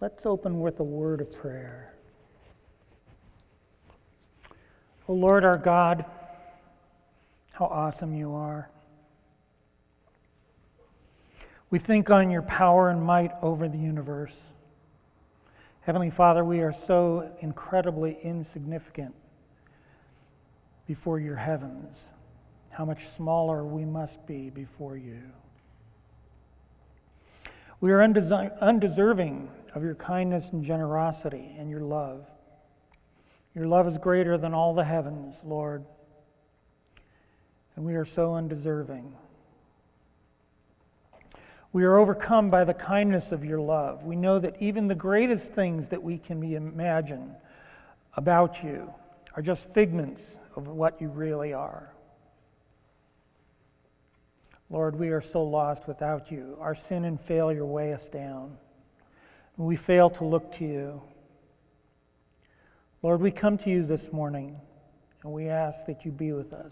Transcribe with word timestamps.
Let's 0.00 0.24
open 0.24 0.60
with 0.60 0.78
a 0.78 0.84
word 0.84 1.20
of 1.20 1.32
prayer. 1.32 1.92
O 5.08 5.12
Lord 5.12 5.44
our 5.44 5.58
God, 5.58 6.04
how 7.50 7.64
awesome 7.64 8.14
you 8.14 8.32
are. 8.32 8.70
We 11.70 11.80
think 11.80 12.10
on 12.10 12.30
your 12.30 12.42
power 12.42 12.90
and 12.90 13.02
might 13.02 13.32
over 13.42 13.68
the 13.68 13.76
universe. 13.76 14.34
Heavenly 15.80 16.10
Father, 16.10 16.44
we 16.44 16.60
are 16.60 16.74
so 16.86 17.32
incredibly 17.40 18.18
insignificant 18.22 19.16
before 20.86 21.18
your 21.18 21.36
heavens. 21.36 21.96
How 22.70 22.84
much 22.84 23.00
smaller 23.16 23.64
we 23.64 23.84
must 23.84 24.24
be 24.28 24.48
before 24.48 24.96
you. 24.96 25.22
We 27.80 27.90
are 27.92 28.02
undeserving 28.02 29.50
of 29.78 29.84
your 29.84 29.94
kindness 29.94 30.44
and 30.50 30.64
generosity 30.64 31.54
and 31.56 31.70
your 31.70 31.82
love. 31.82 32.26
Your 33.54 33.68
love 33.68 33.86
is 33.86 33.96
greater 33.96 34.36
than 34.36 34.52
all 34.52 34.74
the 34.74 34.82
heavens, 34.82 35.36
Lord, 35.44 35.84
and 37.76 37.84
we 37.86 37.94
are 37.94 38.04
so 38.04 38.34
undeserving. 38.34 39.14
We 41.72 41.84
are 41.84 41.96
overcome 41.96 42.50
by 42.50 42.64
the 42.64 42.74
kindness 42.74 43.30
of 43.30 43.44
your 43.44 43.60
love. 43.60 44.02
We 44.02 44.16
know 44.16 44.40
that 44.40 44.60
even 44.60 44.88
the 44.88 44.96
greatest 44.96 45.44
things 45.52 45.86
that 45.90 46.02
we 46.02 46.18
can 46.18 46.42
imagine 46.42 47.36
about 48.14 48.64
you 48.64 48.92
are 49.36 49.42
just 49.42 49.62
figments 49.72 50.22
of 50.56 50.66
what 50.66 51.00
you 51.00 51.06
really 51.06 51.52
are. 51.52 51.92
Lord, 54.70 54.98
we 54.98 55.10
are 55.10 55.22
so 55.22 55.44
lost 55.44 55.86
without 55.86 56.32
you. 56.32 56.56
Our 56.60 56.76
sin 56.88 57.04
and 57.04 57.20
failure 57.20 57.64
weigh 57.64 57.92
us 57.92 58.02
down. 58.12 58.56
We 59.58 59.74
fail 59.74 60.08
to 60.10 60.24
look 60.24 60.56
to 60.58 60.64
you. 60.64 61.02
Lord, 63.02 63.20
we 63.20 63.32
come 63.32 63.58
to 63.58 63.68
you 63.68 63.84
this 63.84 64.12
morning 64.12 64.56
and 65.24 65.32
we 65.32 65.48
ask 65.48 65.84
that 65.88 66.04
you 66.04 66.12
be 66.12 66.32
with 66.32 66.52
us. 66.52 66.70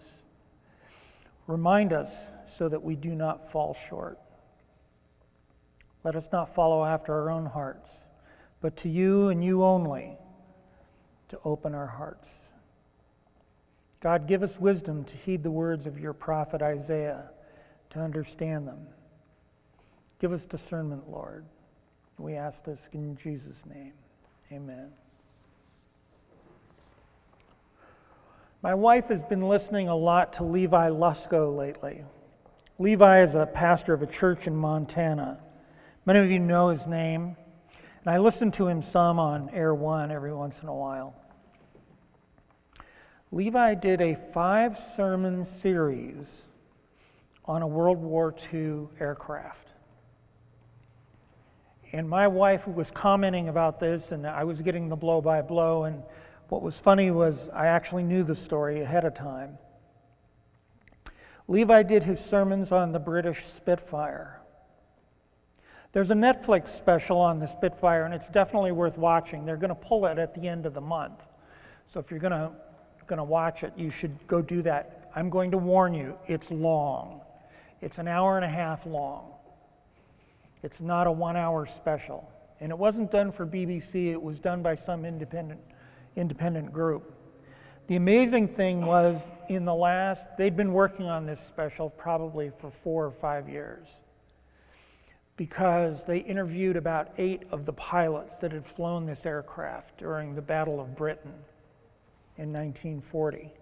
Remind 1.47 1.91
us 1.91 2.09
so 2.57 2.69
that 2.69 2.81
we 2.81 2.95
do 2.95 3.09
not 3.09 3.51
fall 3.51 3.75
short. 3.89 4.17
Let 6.05 6.15
us 6.15 6.23
not 6.31 6.55
follow 6.55 6.85
after 6.85 7.13
our 7.13 7.29
own 7.29 7.45
hearts, 7.45 7.89
but 8.61 8.77
to 8.77 8.89
you 8.89 9.27
and 9.27 9.43
you 9.43 9.65
only 9.65 10.17
to 11.27 11.39
open 11.43 11.75
our 11.75 11.87
hearts. 11.87 12.27
God, 14.01 14.29
give 14.29 14.43
us 14.43 14.57
wisdom 14.59 15.03
to 15.03 15.11
heed 15.25 15.43
the 15.43 15.51
words 15.51 15.85
of 15.85 15.99
your 15.99 16.13
prophet 16.13 16.61
Isaiah 16.61 17.31
to 17.89 17.99
understand 17.99 18.65
them. 18.65 18.87
Give 20.21 20.31
us 20.31 20.41
discernment, 20.49 21.09
Lord. 21.09 21.43
We 22.17 22.35
ask 22.35 22.63
this 22.65 22.79
in 22.93 23.17
Jesus' 23.21 23.57
name. 23.69 23.93
Amen. 24.51 24.89
My 28.63 28.73
wife 28.73 29.05
has 29.09 29.21
been 29.29 29.47
listening 29.47 29.87
a 29.87 29.95
lot 29.95 30.33
to 30.33 30.43
Levi 30.43 30.89
Lusko 30.89 31.55
lately. 31.55 32.03
Levi 32.79 33.23
is 33.23 33.35
a 33.35 33.45
pastor 33.45 33.93
of 33.93 34.01
a 34.01 34.07
church 34.07 34.47
in 34.47 34.55
Montana. 34.55 35.39
Many 36.05 36.19
of 36.19 36.31
you 36.31 36.39
know 36.39 36.69
his 36.69 36.85
name, 36.87 37.35
and 38.03 38.13
I 38.13 38.17
listen 38.17 38.51
to 38.53 38.67
him 38.67 38.83
some 38.91 39.19
on 39.19 39.49
Air 39.53 39.75
One 39.75 40.11
every 40.11 40.33
once 40.33 40.55
in 40.61 40.69
a 40.69 40.73
while. 40.73 41.13
Levi 43.31 43.75
did 43.75 44.01
a 44.01 44.15
five 44.33 44.77
sermon 44.95 45.45
series 45.61 46.25
on 47.45 47.61
a 47.61 47.67
World 47.67 47.97
War 47.97 48.33
II 48.53 48.87
aircraft. 48.99 49.66
And 51.93 52.09
my 52.09 52.27
wife 52.27 52.67
was 52.67 52.87
commenting 52.93 53.49
about 53.49 53.79
this, 53.79 54.03
and 54.11 54.27
I 54.27 54.43
was 54.43 54.59
getting 54.59 54.89
the 54.89 54.95
blow 54.95 55.21
by 55.21 55.41
blow. 55.41 55.85
And 55.85 56.03
what 56.49 56.61
was 56.61 56.75
funny 56.75 57.11
was 57.11 57.35
I 57.53 57.67
actually 57.67 58.03
knew 58.03 58.23
the 58.23 58.35
story 58.35 58.81
ahead 58.81 59.05
of 59.05 59.15
time. 59.15 59.57
Levi 61.47 61.83
did 61.83 62.03
his 62.03 62.19
sermons 62.29 62.71
on 62.71 62.91
the 62.91 62.99
British 62.99 63.39
Spitfire. 63.55 64.41
There's 65.93 66.11
a 66.11 66.15
Netflix 66.15 66.75
special 66.77 67.17
on 67.17 67.39
the 67.39 67.47
Spitfire, 67.47 68.03
and 68.03 68.13
it's 68.13 68.27
definitely 68.33 68.73
worth 68.73 68.97
watching. 68.97 69.45
They're 69.45 69.55
going 69.55 69.69
to 69.69 69.75
pull 69.75 70.05
it 70.05 70.19
at 70.19 70.35
the 70.35 70.47
end 70.47 70.65
of 70.65 70.73
the 70.73 70.81
month. 70.81 71.21
So 71.93 71.99
if 72.01 72.11
you're 72.11 72.19
going 72.19 72.33
to, 72.33 72.51
going 73.07 73.17
to 73.17 73.23
watch 73.23 73.63
it, 73.63 73.71
you 73.77 73.89
should 73.89 74.15
go 74.27 74.41
do 74.41 74.61
that. 74.63 75.09
I'm 75.15 75.29
going 75.29 75.51
to 75.51 75.57
warn 75.57 75.93
you, 75.93 76.17
it's 76.27 76.45
long. 76.51 77.21
It's 77.81 77.97
an 77.97 78.07
hour 78.07 78.35
and 78.35 78.45
a 78.45 78.49
half 78.49 78.85
long. 78.85 79.31
It's 80.67 80.81
not 80.81 81.07
a 81.07 81.11
one 81.13 81.37
hour 81.37 81.65
special. 81.77 82.29
And 82.59 82.73
it 82.73 82.77
wasn't 82.77 83.09
done 83.09 83.31
for 83.31 83.45
BBC, 83.45 84.11
it 84.11 84.21
was 84.21 84.37
done 84.39 84.61
by 84.61 84.75
some 84.85 85.05
independent, 85.05 85.61
independent 86.17 86.73
group. 86.73 87.13
The 87.87 87.95
amazing 87.95 88.49
thing 88.49 88.85
was, 88.85 89.21
in 89.47 89.63
the 89.63 89.73
last, 89.73 90.19
they'd 90.37 90.57
been 90.57 90.73
working 90.73 91.05
on 91.05 91.25
this 91.25 91.39
special 91.47 91.89
probably 91.89 92.51
for 92.59 92.73
four 92.83 93.05
or 93.05 93.13
five 93.21 93.47
years 93.47 93.87
because 95.37 95.95
they 96.05 96.17
interviewed 96.17 96.75
about 96.75 97.13
eight 97.17 97.43
of 97.53 97.65
the 97.65 97.71
pilots 97.71 98.33
that 98.41 98.51
had 98.51 98.65
flown 98.75 99.05
this 99.05 99.19
aircraft 99.23 99.97
during 99.97 100.35
the 100.35 100.41
Battle 100.41 100.81
of 100.81 100.97
Britain 100.97 101.31
in 102.37 102.51
1940. 102.51 103.53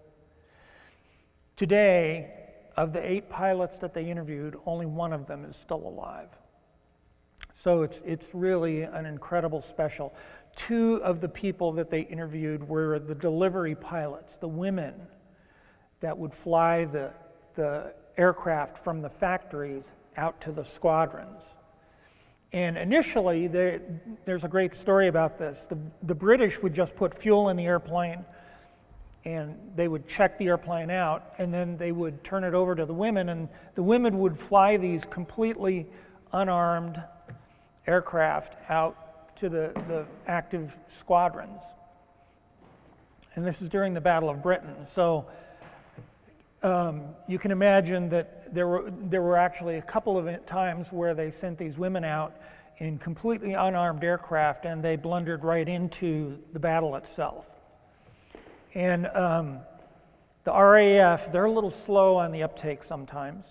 Today, 1.56 2.32
of 2.76 2.92
the 2.92 3.08
eight 3.08 3.30
pilots 3.30 3.74
that 3.80 3.94
they 3.94 4.10
interviewed, 4.10 4.56
only 4.66 4.86
one 4.86 5.12
of 5.12 5.28
them 5.28 5.44
is 5.44 5.54
still 5.64 5.86
alive. 5.86 6.30
So 7.66 7.82
it's, 7.82 7.98
it's 8.04 8.24
really 8.32 8.82
an 8.82 9.06
incredible 9.06 9.64
special. 9.70 10.14
Two 10.68 11.00
of 11.02 11.20
the 11.20 11.26
people 11.26 11.72
that 11.72 11.90
they 11.90 12.02
interviewed 12.02 12.62
were 12.68 13.00
the 13.00 13.14
delivery 13.16 13.74
pilots, 13.74 14.32
the 14.40 14.46
women 14.46 14.94
that 16.00 16.16
would 16.16 16.32
fly 16.32 16.84
the, 16.84 17.10
the 17.56 17.92
aircraft 18.16 18.84
from 18.84 19.02
the 19.02 19.08
factories 19.08 19.82
out 20.16 20.40
to 20.42 20.52
the 20.52 20.64
squadrons. 20.76 21.42
And 22.52 22.78
initially, 22.78 23.48
there, 23.48 23.80
there's 24.26 24.44
a 24.44 24.48
great 24.48 24.70
story 24.80 25.08
about 25.08 25.36
this. 25.36 25.58
The, 25.68 25.76
the 26.04 26.14
British 26.14 26.54
would 26.62 26.72
just 26.72 26.94
put 26.94 27.20
fuel 27.20 27.48
in 27.48 27.56
the 27.56 27.64
airplane 27.64 28.24
and 29.24 29.56
they 29.74 29.88
would 29.88 30.04
check 30.16 30.38
the 30.38 30.44
airplane 30.44 30.88
out 30.88 31.34
and 31.38 31.52
then 31.52 31.76
they 31.78 31.90
would 31.90 32.22
turn 32.22 32.44
it 32.44 32.54
over 32.54 32.76
to 32.76 32.86
the 32.86 32.94
women 32.94 33.30
and 33.30 33.48
the 33.74 33.82
women 33.82 34.20
would 34.20 34.38
fly 34.48 34.76
these 34.76 35.00
completely 35.10 35.84
unarmed 36.32 37.02
aircraft 37.86 38.54
out 38.68 38.96
to 39.40 39.48
the, 39.48 39.72
the 39.88 40.06
active 40.26 40.70
squadrons. 41.00 41.60
And 43.34 43.46
this 43.46 43.56
is 43.60 43.68
during 43.70 43.92
the 43.94 44.00
battle 44.00 44.30
of 44.30 44.42
britain. 44.42 44.86
So 44.94 45.26
um, 46.62 47.02
you 47.28 47.38
can 47.38 47.50
imagine 47.50 48.08
that 48.10 48.54
there 48.54 48.66
were, 48.66 48.90
there 49.10 49.22
were 49.22 49.36
actually 49.36 49.76
a 49.76 49.82
couple 49.82 50.18
of 50.18 50.46
times 50.46 50.86
where 50.90 51.14
they 51.14 51.34
sent 51.40 51.58
these 51.58 51.76
women 51.76 52.04
out 52.04 52.34
in 52.78 52.98
completely 52.98 53.52
unarmed 53.52 54.02
aircraft 54.04 54.64
and 54.64 54.82
they 54.82 54.96
blundered 54.96 55.44
right 55.44 55.68
into 55.68 56.38
the 56.52 56.58
battle 56.58 56.96
itself. 56.96 57.44
And 58.74 59.06
um, 59.08 59.58
the 60.44 60.52
RAF, 60.52 61.32
they're 61.32 61.46
a 61.46 61.52
little 61.52 61.74
slow 61.86 62.16
on 62.16 62.32
the 62.32 62.42
uptake 62.42 62.80
sometimes, 62.88 63.44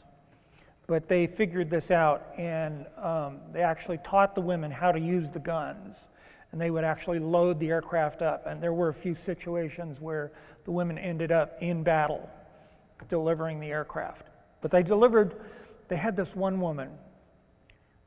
but 0.88 1.08
they 1.08 1.28
figured 1.28 1.70
this 1.70 1.90
out 1.90 2.28
and 2.38 2.86
um, 3.02 3.40
they 3.54 3.62
actually 3.62 4.00
taught 4.10 4.36
the 4.36 4.42
women 4.42 4.72
how 4.72 4.92
to 4.92 5.00
use 5.00 5.28
the 5.34 5.40
guns. 5.40 5.96
And 6.52 6.62
they 6.62 6.70
would 6.70 6.84
actually 6.84 7.20
load 7.20 7.60
the 7.60 7.68
aircraft 7.68 8.22
up. 8.22 8.46
And 8.46 8.62
there 8.64 8.72
were 8.72 8.90
a 8.90 8.94
few 8.94 9.16
situations 9.26 9.98
where 10.00 10.32
the 10.64 10.72
women 10.72 10.98
ended 10.98 11.32
up 11.32 11.58
in 11.62 11.84
battle 11.84 12.30
delivering 13.10 13.60
the 13.60 13.68
aircraft. 13.68 14.24
But 14.62 14.72
they 14.72 14.84
delivered, 14.84 15.36
they 15.90 15.98
had 15.98 16.16
this 16.16 16.30
one 16.34 16.62
woman. 16.62 16.90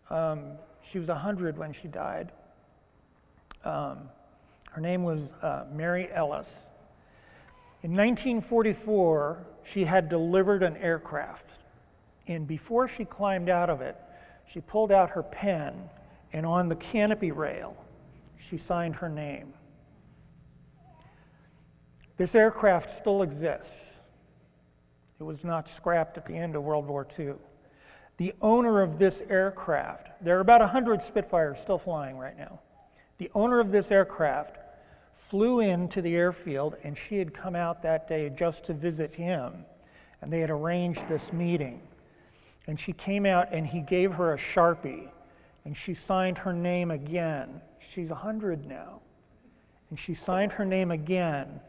Um, 0.08 0.52
she 0.92 0.98
was 0.98 1.08
100 1.08 1.58
when 1.58 1.74
she 1.82 1.88
died. 1.88 2.32
Um, 3.64 4.08
her 4.72 4.80
name 4.80 5.02
was 5.02 5.20
uh, 5.42 5.64
Mary 5.72 6.08
Ellis. 6.14 6.46
In 7.82 7.92
1944, 7.92 9.46
she 9.74 9.84
had 9.84 10.08
delivered 10.08 10.62
an 10.62 10.76
aircraft. 10.76 11.47
And 12.28 12.46
before 12.46 12.88
she 12.88 13.04
climbed 13.04 13.48
out 13.48 13.70
of 13.70 13.80
it, 13.80 13.96
she 14.52 14.60
pulled 14.60 14.92
out 14.92 15.10
her 15.10 15.22
pen, 15.22 15.74
and 16.32 16.46
on 16.46 16.68
the 16.68 16.76
canopy 16.76 17.32
rail, 17.32 17.76
she 18.48 18.58
signed 18.58 18.94
her 18.96 19.08
name. 19.08 19.54
This 22.18 22.34
aircraft 22.34 22.98
still 22.98 23.22
exists. 23.22 23.66
It 25.20 25.24
was 25.24 25.42
not 25.42 25.68
scrapped 25.76 26.16
at 26.16 26.26
the 26.26 26.34
end 26.34 26.54
of 26.54 26.62
World 26.62 26.86
War 26.86 27.06
II. 27.18 27.32
The 28.18 28.34
owner 28.42 28.82
of 28.82 28.98
this 28.98 29.14
aircraft, 29.30 30.08
there 30.22 30.36
are 30.36 30.40
about 30.40 30.60
100 30.60 31.02
Spitfires 31.06 31.58
still 31.62 31.78
flying 31.78 32.18
right 32.18 32.36
now. 32.36 32.60
The 33.18 33.30
owner 33.34 33.60
of 33.60 33.70
this 33.70 33.86
aircraft 33.90 34.56
flew 35.30 35.60
into 35.60 36.02
the 36.02 36.14
airfield, 36.14 36.76
and 36.84 36.96
she 37.08 37.16
had 37.16 37.34
come 37.34 37.54
out 37.54 37.82
that 37.82 38.08
day 38.08 38.30
just 38.30 38.64
to 38.66 38.74
visit 38.74 39.14
him. 39.14 39.64
And 40.20 40.32
they 40.32 40.40
had 40.40 40.50
arranged 40.50 41.00
this 41.08 41.22
meeting. 41.32 41.80
And 42.68 42.78
she 42.78 42.92
came 42.92 43.26
out, 43.26 43.52
and 43.52 43.66
he 43.66 43.80
gave 43.80 44.12
her 44.12 44.34
a 44.34 44.38
Sharpie, 44.54 45.08
and 45.64 45.76
she 45.84 45.96
signed 46.06 46.38
her 46.38 46.52
name 46.52 46.90
again. 46.90 47.60
She's 47.94 48.10
100 48.10 48.66
now. 48.66 49.00
And 49.90 49.98
she 49.98 50.16
signed 50.26 50.52
her 50.52 50.66
name 50.66 50.90
again 50.90 51.60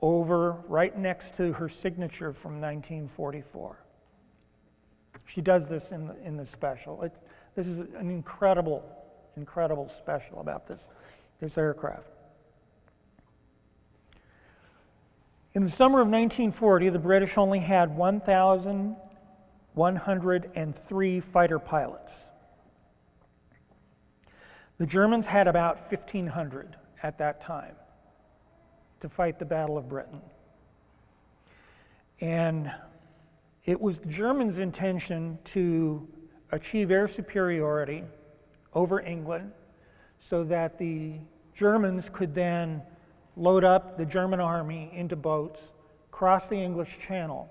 over 0.00 0.56
right 0.68 0.98
next 0.98 1.36
to 1.36 1.52
her 1.52 1.68
signature 1.68 2.32
from 2.32 2.60
1944. 2.60 3.76
She 5.26 5.40
does 5.42 5.62
this 5.68 5.82
in 5.90 6.08
the, 6.08 6.16
in 6.24 6.36
the 6.36 6.46
special. 6.52 7.02
It, 7.02 7.12
this 7.54 7.66
is 7.66 7.78
an 7.94 8.10
incredible, 8.10 8.82
incredible 9.36 9.90
special 9.98 10.40
about 10.40 10.66
this, 10.66 10.80
this 11.40 11.56
aircraft. 11.58 12.06
In 15.54 15.64
the 15.64 15.70
summer 15.70 16.00
of 16.00 16.08
1940, 16.08 16.88
the 16.88 16.98
British 16.98 17.32
only 17.36 17.60
had 17.60 17.94
1,103 19.74 21.20
fighter 21.20 21.58
pilots. 21.58 22.10
The 24.78 24.86
Germans 24.86 25.26
had 25.26 25.48
about 25.48 25.90
1,500 25.90 26.76
at 27.02 27.18
that 27.18 27.42
time 27.42 27.74
to 29.00 29.08
fight 29.08 29.38
the 29.38 29.44
Battle 29.44 29.78
of 29.78 29.88
Britain. 29.88 30.20
And 32.20 32.70
it 33.64 33.80
was 33.80 33.98
the 33.98 34.12
Germans' 34.12 34.58
intention 34.58 35.38
to 35.54 36.06
achieve 36.50 36.90
air 36.90 37.08
superiority 37.14 38.04
over 38.74 39.00
England 39.00 39.52
so 40.28 40.44
that 40.44 40.78
the 40.78 41.14
Germans 41.58 42.04
could 42.12 42.34
then 42.34 42.82
load 43.36 43.64
up 43.64 43.96
the 43.96 44.04
German 44.04 44.40
army 44.40 44.92
into 44.94 45.16
boats, 45.16 45.58
cross 46.10 46.42
the 46.48 46.56
English 46.56 46.90
Channel, 47.06 47.48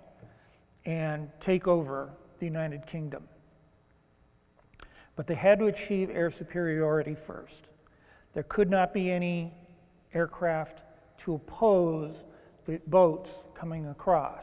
and 0.85 1.29
take 1.45 1.67
over 1.67 2.09
the 2.39 2.45
United 2.45 2.81
Kingdom. 2.91 3.23
But 5.15 5.27
they 5.27 5.35
had 5.35 5.59
to 5.59 5.67
achieve 5.67 6.09
air 6.09 6.33
superiority 6.37 7.15
first. 7.27 7.53
There 8.33 8.43
could 8.43 8.69
not 8.69 8.93
be 8.93 9.11
any 9.11 9.53
aircraft 10.13 10.79
to 11.25 11.35
oppose 11.35 12.15
the 12.67 12.79
boats 12.87 13.29
coming 13.59 13.87
across. 13.87 14.41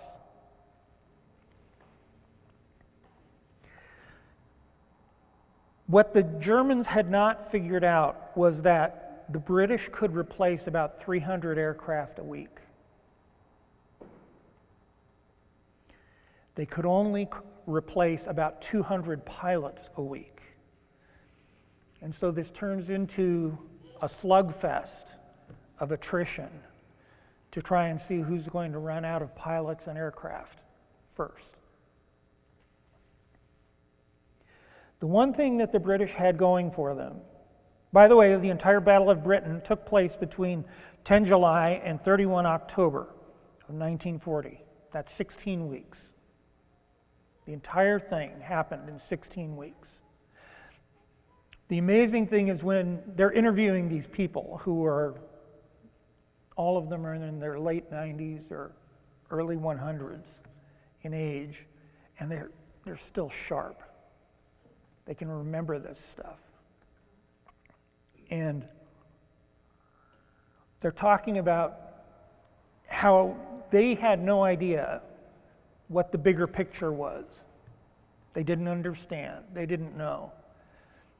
What 5.86 6.12
the 6.12 6.22
Germans 6.22 6.86
had 6.86 7.10
not 7.10 7.50
figured 7.50 7.82
out 7.82 8.36
was 8.36 8.54
that 8.62 9.24
the 9.32 9.38
British 9.38 9.80
could 9.92 10.14
replace 10.14 10.60
about 10.66 11.02
300 11.02 11.56
aircraft 11.58 12.18
a 12.18 12.22
week. 12.22 12.54
They 16.58 16.66
could 16.66 16.86
only 16.86 17.28
replace 17.66 18.22
about 18.26 18.62
200 18.62 19.24
pilots 19.24 19.80
a 19.96 20.02
week. 20.02 20.40
And 22.02 22.12
so 22.18 22.32
this 22.32 22.48
turns 22.52 22.90
into 22.90 23.56
a 24.02 24.08
slugfest 24.08 25.06
of 25.78 25.92
attrition 25.92 26.48
to 27.52 27.62
try 27.62 27.90
and 27.90 28.00
see 28.08 28.18
who's 28.22 28.44
going 28.48 28.72
to 28.72 28.80
run 28.80 29.04
out 29.04 29.22
of 29.22 29.36
pilots 29.36 29.84
and 29.86 29.96
aircraft 29.96 30.58
first. 31.16 31.46
The 34.98 35.06
one 35.06 35.32
thing 35.34 35.58
that 35.58 35.70
the 35.70 35.78
British 35.78 36.10
had 36.10 36.36
going 36.36 36.72
for 36.72 36.96
them, 36.96 37.18
by 37.92 38.08
the 38.08 38.16
way, 38.16 38.34
the 38.34 38.50
entire 38.50 38.80
Battle 38.80 39.10
of 39.10 39.22
Britain 39.22 39.62
took 39.64 39.86
place 39.86 40.16
between 40.18 40.64
10 41.04 41.24
July 41.24 41.80
and 41.84 42.02
31 42.02 42.46
October 42.46 43.02
of 43.68 43.76
1940. 43.76 44.60
That's 44.92 45.12
16 45.16 45.68
weeks. 45.68 45.98
The 47.48 47.54
entire 47.54 47.98
thing 47.98 48.32
happened 48.42 48.90
in 48.90 49.00
16 49.08 49.56
weeks. 49.56 49.88
The 51.68 51.78
amazing 51.78 52.26
thing 52.26 52.48
is 52.48 52.62
when 52.62 53.00
they're 53.16 53.32
interviewing 53.32 53.88
these 53.88 54.04
people 54.12 54.60
who 54.62 54.84
are, 54.84 55.14
all 56.56 56.76
of 56.76 56.90
them 56.90 57.06
are 57.06 57.14
in 57.14 57.40
their 57.40 57.58
late 57.58 57.90
90s 57.90 58.52
or 58.52 58.72
early 59.30 59.56
100s 59.56 60.20
in 61.04 61.14
age, 61.14 61.54
and 62.20 62.30
they're, 62.30 62.50
they're 62.84 63.00
still 63.10 63.32
sharp. 63.48 63.80
They 65.06 65.14
can 65.14 65.30
remember 65.30 65.78
this 65.78 65.96
stuff. 66.12 66.36
And 68.30 68.62
they're 70.82 70.92
talking 70.92 71.38
about 71.38 71.78
how 72.88 73.38
they 73.72 73.94
had 73.94 74.22
no 74.22 74.44
idea 74.44 75.00
what 75.88 76.12
the 76.12 76.18
bigger 76.18 76.46
picture 76.46 76.92
was. 76.92 77.24
They 78.34 78.42
didn't 78.42 78.68
understand, 78.68 79.44
they 79.54 79.66
didn't 79.66 79.96
know. 79.96 80.32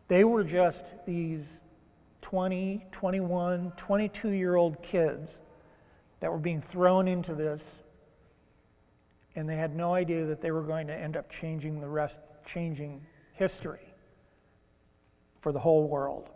They 0.09 0.25
were 0.25 0.45
just 0.45 0.79
these 1.07 1.43
20, 2.23 2.85
21, 2.93 3.73
22 3.77 4.29
year 4.31 4.57
old 4.57 4.77
kids 4.83 5.29
that 6.21 6.31
were 6.31 6.39
being 6.39 6.63
thrown 6.73 7.09
into 7.09 7.35
this, 7.35 7.61
and 9.37 9.49
they 9.49 9.57
had 9.57 9.75
no 9.75 9.95
idea 9.95 10.27
that 10.27 10.43
they 10.43 10.51
were 10.51 10.63
going 10.63 10.87
to 10.89 10.95
end 10.95 11.17
up 11.17 11.27
changing 11.41 11.81
the 11.81 11.89
rest, 11.89 12.15
changing 12.53 13.01
history 13.35 13.95
for 15.43 15.53
the 15.53 15.59
whole 15.59 15.89
world. 15.89 16.29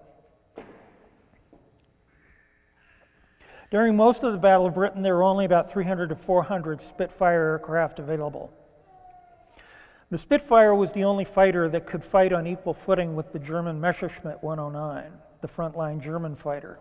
During 3.72 3.96
most 3.96 4.22
of 4.22 4.32
the 4.32 4.38
Battle 4.38 4.66
of 4.66 4.74
Britain, 4.74 5.00
there 5.00 5.16
were 5.16 5.22
only 5.22 5.46
about 5.46 5.72
300 5.72 6.10
to 6.10 6.14
400 6.14 6.82
Spitfire 6.90 7.52
aircraft 7.52 7.98
available. 7.98 8.52
The 10.10 10.18
Spitfire 10.18 10.74
was 10.74 10.92
the 10.92 11.04
only 11.04 11.24
fighter 11.24 11.70
that 11.70 11.86
could 11.86 12.04
fight 12.04 12.34
on 12.34 12.46
equal 12.46 12.74
footing 12.74 13.16
with 13.16 13.32
the 13.32 13.38
German 13.38 13.80
Messerschmitt 13.80 14.42
109, 14.42 15.10
the 15.40 15.48
frontline 15.48 16.02
German 16.02 16.36
fighter. 16.36 16.80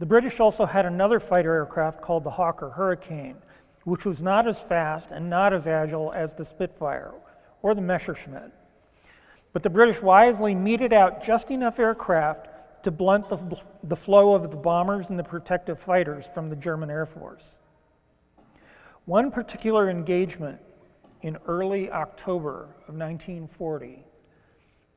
The 0.00 0.06
British 0.06 0.40
also 0.40 0.66
had 0.66 0.86
another 0.86 1.20
fighter 1.20 1.54
aircraft 1.54 2.02
called 2.02 2.24
the 2.24 2.30
Hawker 2.30 2.70
Hurricane, 2.70 3.36
which 3.84 4.04
was 4.04 4.20
not 4.20 4.48
as 4.48 4.58
fast 4.68 5.06
and 5.12 5.30
not 5.30 5.52
as 5.52 5.68
agile 5.68 6.12
as 6.12 6.30
the 6.36 6.46
Spitfire 6.46 7.12
or 7.62 7.76
the 7.76 7.80
Messerschmitt. 7.80 8.50
But 9.52 9.62
the 9.62 9.70
British 9.70 10.02
wisely 10.02 10.52
meted 10.52 10.92
out 10.92 11.22
just 11.24 11.52
enough 11.52 11.78
aircraft 11.78 12.48
to 12.84 12.90
blunt 12.90 13.28
the, 13.28 13.38
the 13.84 13.96
flow 13.96 14.34
of 14.34 14.50
the 14.50 14.56
bombers 14.56 15.06
and 15.08 15.18
the 15.18 15.24
protective 15.24 15.78
fighters 15.86 16.24
from 16.34 16.50
the 16.50 16.56
German 16.56 16.90
Air 16.90 17.06
Force. 17.06 17.42
One 19.04 19.30
particular 19.30 19.90
engagement 19.90 20.58
in 21.22 21.36
early 21.46 21.90
October 21.90 22.64
of 22.88 22.94
1940, 22.94 24.04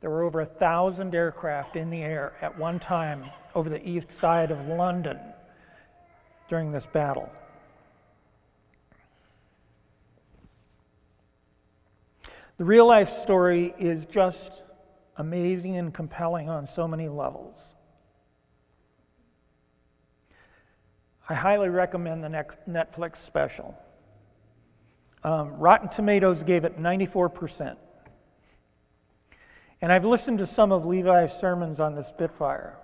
there 0.02 0.10
were 0.10 0.24
over 0.24 0.42
a 0.42 0.46
thousand 0.46 1.14
aircraft 1.16 1.76
in 1.76 1.90
the 1.90 2.02
air 2.02 2.34
at 2.42 2.58
one 2.58 2.80
time 2.80 3.26
over 3.54 3.70
the 3.70 3.84
east 3.88 4.08
side 4.20 4.52
of 4.52 4.60
London 4.68 5.18
during 6.50 6.72
this 6.72 6.84
battle. 6.94 7.30
The 12.58 12.64
real 12.64 12.88
life 12.88 13.10
story 13.24 13.74
is 13.80 14.06
just 14.14 14.38
amazing 15.18 15.78
and 15.78 15.94
compelling 15.94 16.50
on 16.50 16.70
so 16.76 16.88
many 16.88 17.10
levels. 17.10 17.56
I 21.28 21.34
highly 21.34 21.70
recommend 21.70 22.24
the 22.24 22.30
next 22.30 22.58
Netflix 22.70 23.14
special. 23.26 23.76
Um, 25.24 25.58
Rotten 25.58 25.90
Tomatoes 25.90 26.44
gave 26.46 26.66
it 26.66 26.80
94%. 26.80 27.76
And 29.82 29.92
I've 29.92 30.06
listened 30.06 30.38
to 30.38 30.48
some 30.48 30.72
of 30.72 30.86
Levi's 30.86 31.32
sermons 31.42 31.80
on 31.80 31.96
the 31.96 32.04
Spitfire. 32.10 32.78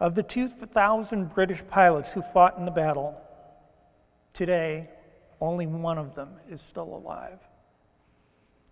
Of 0.00 0.14
the 0.14 0.22
2,000 0.22 1.34
British 1.34 1.60
pilots 1.70 2.08
who 2.14 2.22
fought 2.32 2.58
in 2.58 2.64
the 2.64 2.70
battle, 2.70 3.18
today, 4.34 4.88
only 5.40 5.66
one 5.66 5.98
of 5.98 6.14
them 6.14 6.30
is 6.50 6.60
still 6.70 6.94
alive. 6.94 7.38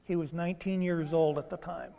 He 0.04 0.16
was 0.16 0.32
19 0.32 0.82
years 0.82 1.12
old 1.12 1.38
at 1.38 1.50
the 1.50 1.56
time. 1.56 1.92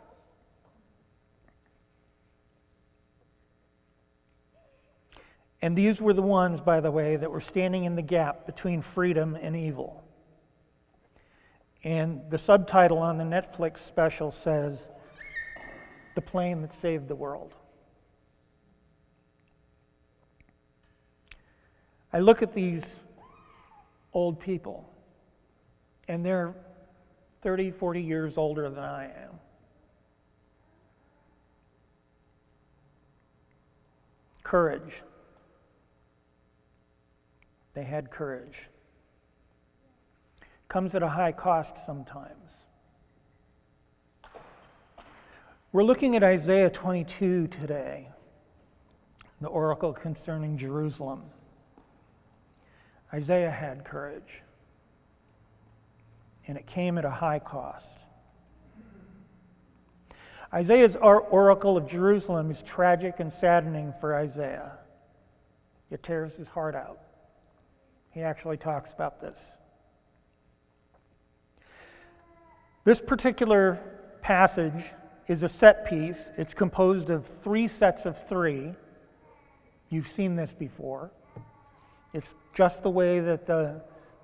And 5.66 5.76
these 5.76 6.00
were 6.00 6.14
the 6.14 6.22
ones, 6.22 6.60
by 6.60 6.78
the 6.78 6.92
way, 6.92 7.16
that 7.16 7.28
were 7.28 7.40
standing 7.40 7.86
in 7.86 7.96
the 7.96 8.02
gap 8.02 8.46
between 8.46 8.82
freedom 8.82 9.34
and 9.34 9.56
evil. 9.56 10.04
And 11.82 12.20
the 12.30 12.38
subtitle 12.38 12.98
on 12.98 13.18
the 13.18 13.24
Netflix 13.24 13.78
special 13.88 14.32
says, 14.44 14.78
The 16.14 16.20
Plane 16.20 16.62
That 16.62 16.70
Saved 16.80 17.08
the 17.08 17.16
World. 17.16 17.52
I 22.12 22.20
look 22.20 22.42
at 22.42 22.54
these 22.54 22.84
old 24.12 24.38
people, 24.38 24.88
and 26.06 26.24
they're 26.24 26.54
30, 27.42 27.72
40 27.72 28.02
years 28.02 28.34
older 28.36 28.70
than 28.70 28.84
I 28.84 29.06
am. 29.06 29.40
Courage. 34.44 34.92
They 37.76 37.84
had 37.84 38.10
courage. 38.10 38.56
Comes 40.66 40.94
at 40.94 41.02
a 41.02 41.08
high 41.08 41.32
cost 41.32 41.72
sometimes. 41.84 42.32
We're 45.72 45.84
looking 45.84 46.16
at 46.16 46.24
Isaiah 46.24 46.70
22 46.70 47.48
today, 47.48 48.08
the 49.42 49.48
oracle 49.48 49.92
concerning 49.92 50.56
Jerusalem. 50.56 51.24
Isaiah 53.12 53.50
had 53.50 53.84
courage, 53.84 54.42
and 56.46 56.56
it 56.56 56.66
came 56.66 56.96
at 56.96 57.04
a 57.04 57.10
high 57.10 57.40
cost. 57.40 57.84
Isaiah's 60.50 60.96
oracle 60.96 61.76
of 61.76 61.90
Jerusalem 61.90 62.50
is 62.50 62.56
tragic 62.62 63.16
and 63.20 63.30
saddening 63.38 63.92
for 64.00 64.16
Isaiah. 64.16 64.78
It 65.90 66.02
tears 66.02 66.32
his 66.38 66.48
heart 66.48 66.74
out. 66.74 67.00
He 68.16 68.22
actually 68.22 68.56
talks 68.56 68.88
about 68.94 69.20
this. 69.20 69.36
This 72.86 72.98
particular 72.98 73.78
passage 74.22 74.86
is 75.28 75.42
a 75.42 75.50
set 75.50 75.86
piece. 75.86 76.16
It's 76.38 76.54
composed 76.54 77.10
of 77.10 77.26
three 77.44 77.68
sets 77.68 78.06
of 78.06 78.16
three. 78.26 78.72
You've 79.90 80.06
seen 80.16 80.34
this 80.34 80.48
before. 80.58 81.10
It's 82.14 82.26
just 82.56 82.82
the 82.82 82.88
way 82.88 83.20
that 83.20 83.46
the, 83.46 83.82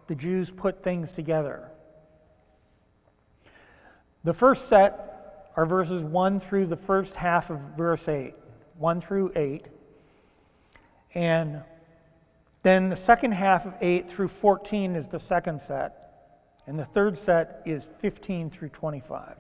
the 0.08 0.14
Jews 0.14 0.48
put 0.56 0.82
things 0.82 1.10
together. 1.14 1.68
The 4.24 4.32
first 4.32 4.70
set 4.70 5.50
are 5.54 5.66
verses 5.66 6.02
1 6.02 6.40
through 6.40 6.68
the 6.68 6.78
first 6.78 7.12
half 7.12 7.50
of 7.50 7.58
verse 7.76 8.08
8, 8.08 8.32
1 8.78 9.00
through 9.02 9.32
8. 9.36 9.66
And 11.14 11.60
then 12.62 12.90
the 12.90 12.96
second 12.96 13.32
half 13.32 13.66
of 13.66 13.74
8 13.80 14.10
through 14.10 14.28
14 14.40 14.94
is 14.94 15.06
the 15.10 15.20
second 15.28 15.60
set. 15.66 15.98
And 16.66 16.78
the 16.78 16.84
third 16.84 17.18
set 17.24 17.62
is 17.66 17.82
15 18.00 18.50
through 18.50 18.68
25. 18.68 19.36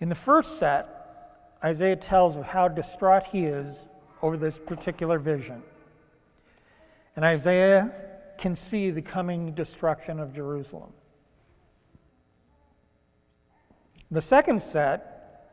In 0.00 0.08
the 0.08 0.16
first 0.16 0.58
set, 0.58 1.02
Isaiah 1.62 1.94
tells 1.94 2.36
of 2.36 2.42
how 2.42 2.66
distraught 2.66 3.22
he 3.30 3.44
is 3.44 3.76
over 4.20 4.36
this 4.36 4.54
particular 4.66 5.20
vision. 5.20 5.62
And 7.14 7.24
Isaiah 7.24 7.92
can 8.38 8.56
see 8.68 8.90
the 8.90 9.02
coming 9.02 9.52
destruction 9.54 10.18
of 10.18 10.34
Jerusalem. 10.34 10.92
The 14.10 14.22
second 14.22 14.62
set, 14.72 15.52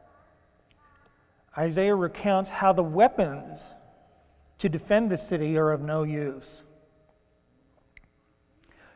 Isaiah 1.55 1.95
recounts 1.95 2.49
how 2.49 2.73
the 2.73 2.83
weapons 2.83 3.59
to 4.59 4.69
defend 4.69 5.09
the 5.09 5.17
city 5.29 5.57
are 5.57 5.71
of 5.71 5.81
no 5.81 6.03
use. 6.03 6.43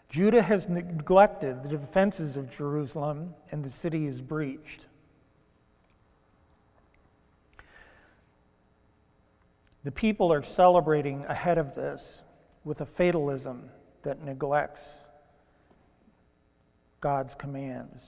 Judah 0.09 0.43
has 0.43 0.67
neglected 0.69 1.63
the 1.63 1.69
defenses 1.69 2.35
of 2.35 2.55
Jerusalem, 2.55 3.33
and 3.51 3.63
the 3.63 3.71
city 3.81 4.05
is 4.05 4.21
breached. 4.21 4.85
The 9.83 9.91
people 9.91 10.31
are 10.31 10.43
celebrating 10.55 11.25
ahead 11.25 11.57
of 11.57 11.73
this 11.75 12.01
with 12.63 12.81
a 12.81 12.85
fatalism 12.85 13.69
that 14.03 14.23
neglects 14.23 14.81
God's 17.01 17.33
commands. 17.37 18.01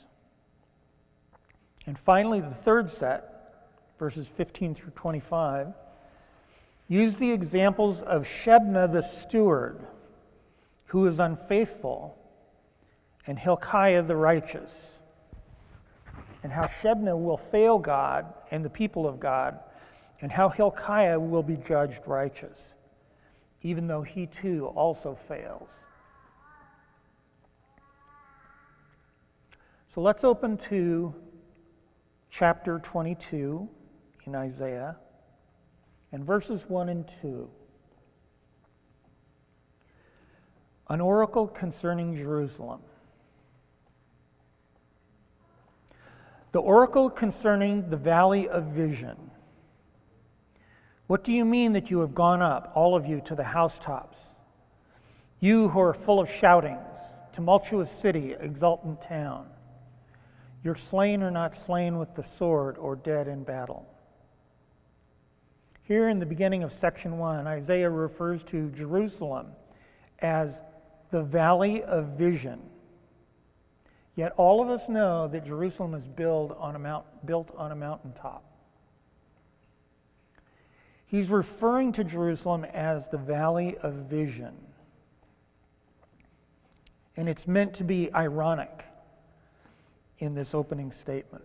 And 1.86 1.98
finally, 2.00 2.40
the 2.40 2.56
third 2.64 2.92
set, 2.98 3.68
verses 4.00 4.28
15 4.38 4.76
through 4.76 4.92
25, 4.92 5.68
use 6.88 7.16
the 7.18 7.32
examples 7.32 8.02
of 8.02 8.26
Shebna 8.44 8.92
the 8.92 9.08
steward 9.28 9.80
who 10.88 11.08
is 11.08 11.20
unfaithful, 11.20 12.18
and 13.28 13.40
Hilkiah 13.40 14.04
the 14.04 14.16
righteous, 14.16 14.70
and 16.44 16.52
how 16.52 16.70
Shebna 16.82 17.20
will 17.20 17.42
fail 17.52 17.80
God 17.80 18.26
and 18.52 18.64
the 18.64 18.70
people 18.70 19.08
of 19.08 19.20
God, 19.20 19.60
and 20.22 20.32
how 20.32 20.50
Hilkiah 20.50 21.20
will 21.20 21.44
be 21.44 21.58
judged 21.68 22.00
righteous, 22.06 22.58
even 23.64 23.88
though 23.88 24.04
he 24.04 24.28
too 24.42 24.68
also 24.76 25.18
fails. 25.28 25.68
So 29.94 30.02
let's 30.02 30.24
open 30.24 30.58
to 30.70 31.16
chapter 32.30 32.80
22 32.80 33.68
in 34.26 34.36
Isaiah 34.36 34.98
and 36.16 36.24
verses 36.24 36.62
1 36.70 36.88
and 36.88 37.04
2. 37.22 37.50
An 40.90 41.02
oracle 41.02 41.46
concerning 41.46 42.16
Jerusalem. 42.16 42.80
The 46.54 46.60
oracle 46.60 47.10
concerning 47.10 47.90
the 47.90 47.98
valley 47.98 48.48
of 48.48 48.68
vision. 48.68 49.30
What 51.08 51.26
do 51.26 51.34
you 51.34 51.44
mean 51.44 51.74
that 51.74 51.92
you 51.92 52.00
have 52.00 52.16
gone 52.16 52.42
up, 52.42 52.72
all 52.76 52.96
of 52.96 53.06
you, 53.06 53.22
to 53.26 53.36
the 53.36 53.44
housetops? 53.44 54.18
You 55.42 55.68
who 55.68 55.82
are 55.82 55.94
full 55.94 56.22
of 56.22 56.30
shoutings, 56.40 56.80
tumultuous 57.36 57.90
city, 58.02 58.36
exultant 58.40 59.02
town. 59.02 59.48
Your 60.64 60.78
slain 60.78 61.22
are 61.24 61.30
not 61.30 61.58
slain 61.66 62.00
with 62.00 62.16
the 62.16 62.24
sword 62.40 62.78
or 62.78 62.96
dead 62.96 63.28
in 63.28 63.44
battle. 63.44 63.86
Here 65.88 66.10
in 66.10 66.20
the 66.20 66.26
beginning 66.26 66.64
of 66.64 66.74
section 66.82 67.20
1, 67.20 67.46
Isaiah 67.46 67.90
refers 67.90 68.42
to 68.50 68.72
Jerusalem 68.72 69.48
as 70.20 70.50
the 71.12 71.22
valley 71.22 71.84
of 71.84 72.18
vision. 72.18 72.60
Yet 74.16 74.34
all 74.36 74.64
of 74.64 74.70
us 74.70 74.82
know 74.90 75.28
that 75.28 75.46
Jerusalem 75.46 75.94
is 75.94 76.08
built 76.08 76.58
on 76.60 76.76
a, 76.76 76.80
mount, 76.80 77.06
built 77.28 77.54
on 77.56 77.72
a 77.72 77.76
mountaintop. 77.76 78.44
He's 81.06 81.30
referring 81.30 81.94
to 81.94 82.04
Jerusalem 82.04 82.66
as 82.66 83.04
the 83.12 83.18
valley 83.20 83.78
of 83.84 83.94
vision. 83.94 84.56
And 87.16 87.30
it's 87.30 87.46
meant 87.46 87.76
to 87.76 87.84
be 87.84 88.12
ironic 88.12 88.86
in 90.18 90.34
this 90.34 90.50
opening 90.54 90.92
statement. 91.04 91.44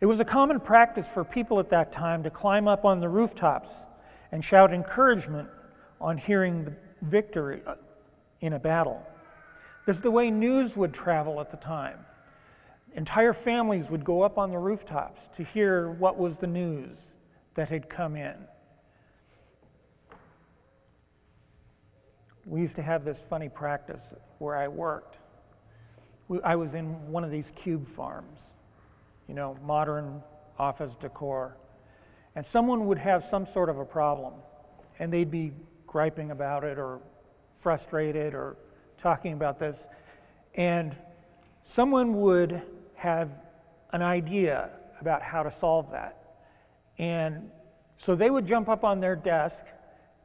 It 0.00 0.06
was 0.06 0.20
a 0.20 0.24
common 0.24 0.60
practice 0.60 1.06
for 1.14 1.24
people 1.24 1.58
at 1.58 1.70
that 1.70 1.92
time 1.92 2.22
to 2.24 2.30
climb 2.30 2.68
up 2.68 2.84
on 2.84 3.00
the 3.00 3.08
rooftops 3.08 3.70
and 4.32 4.44
shout 4.44 4.72
encouragement 4.72 5.48
on 6.00 6.18
hearing 6.18 6.64
the 6.64 6.72
victory 7.02 7.62
uh, 7.66 7.74
in 8.40 8.52
a 8.52 8.58
battle. 8.58 9.02
This 9.86 9.96
is 9.96 10.02
the 10.02 10.10
way 10.10 10.30
news 10.30 10.76
would 10.76 10.92
travel 10.92 11.40
at 11.40 11.50
the 11.50 11.56
time. 11.56 11.98
Entire 12.94 13.32
families 13.32 13.88
would 13.90 14.04
go 14.04 14.22
up 14.22 14.36
on 14.36 14.50
the 14.50 14.58
rooftops 14.58 15.20
to 15.36 15.44
hear 15.44 15.90
what 15.92 16.18
was 16.18 16.34
the 16.40 16.46
news 16.46 16.96
that 17.54 17.68
had 17.68 17.88
come 17.88 18.16
in. 18.16 18.34
We 22.44 22.60
used 22.60 22.76
to 22.76 22.82
have 22.82 23.04
this 23.04 23.18
funny 23.28 23.48
practice 23.48 24.02
where 24.38 24.56
I 24.56 24.68
worked. 24.68 25.16
I 26.44 26.56
was 26.56 26.74
in 26.74 27.10
one 27.10 27.24
of 27.24 27.30
these 27.30 27.46
cube 27.62 27.86
farms, 27.88 28.38
you 29.28 29.34
know, 29.34 29.56
modern 29.64 30.22
office 30.58 30.92
decor. 31.00 31.56
And 32.34 32.44
someone 32.46 32.86
would 32.86 32.98
have 32.98 33.24
some 33.30 33.46
sort 33.52 33.68
of 33.68 33.78
a 33.78 33.84
problem, 33.84 34.34
and 34.98 35.12
they'd 35.12 35.30
be 35.30 35.52
griping 35.86 36.30
about 36.30 36.64
it 36.64 36.78
or 36.78 37.00
frustrated 37.60 38.34
or 38.34 38.56
talking 39.02 39.32
about 39.32 39.58
this. 39.58 39.76
And 40.54 40.94
someone 41.74 42.20
would 42.20 42.62
have 42.94 43.30
an 43.92 44.02
idea 44.02 44.70
about 45.00 45.22
how 45.22 45.42
to 45.42 45.52
solve 45.60 45.90
that. 45.92 46.16
And 46.98 47.50
so 48.04 48.14
they 48.14 48.30
would 48.30 48.46
jump 48.46 48.68
up 48.68 48.84
on 48.84 49.00
their 49.00 49.16
desk 49.16 49.56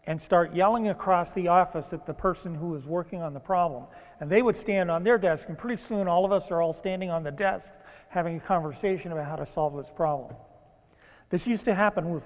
and 0.08 0.22
start 0.22 0.56
yelling 0.56 0.90
across 0.90 1.32
the 1.34 1.48
office 1.48 1.86
at 1.92 2.06
the 2.06 2.14
person 2.14 2.56
who 2.56 2.70
was 2.70 2.86
working 2.86 3.22
on 3.22 3.34
the 3.34 3.40
problem. 3.40 3.86
And 4.20 4.30
they 4.30 4.42
would 4.42 4.58
stand 4.60 4.90
on 4.90 5.04
their 5.04 5.18
desk, 5.18 5.46
and 5.48 5.58
pretty 5.58 5.82
soon 5.88 6.08
all 6.08 6.26
of 6.26 6.32
us 6.32 6.50
are 6.52 6.62
all 6.62 6.74
standing 6.74 7.10
on 7.10 7.24
the 7.24 7.32
desk 7.32 7.66
having 8.12 8.36
a 8.36 8.40
conversation 8.42 9.14
about 9.14 9.26
how 9.26 9.38
to 9.38 9.48
solve 9.54 9.76
this 9.78 9.92
problem. 9.96 10.36
This 11.30 11.48
used 11.48 11.64
to 11.66 11.74
happen 11.74 12.14
with 12.14 12.24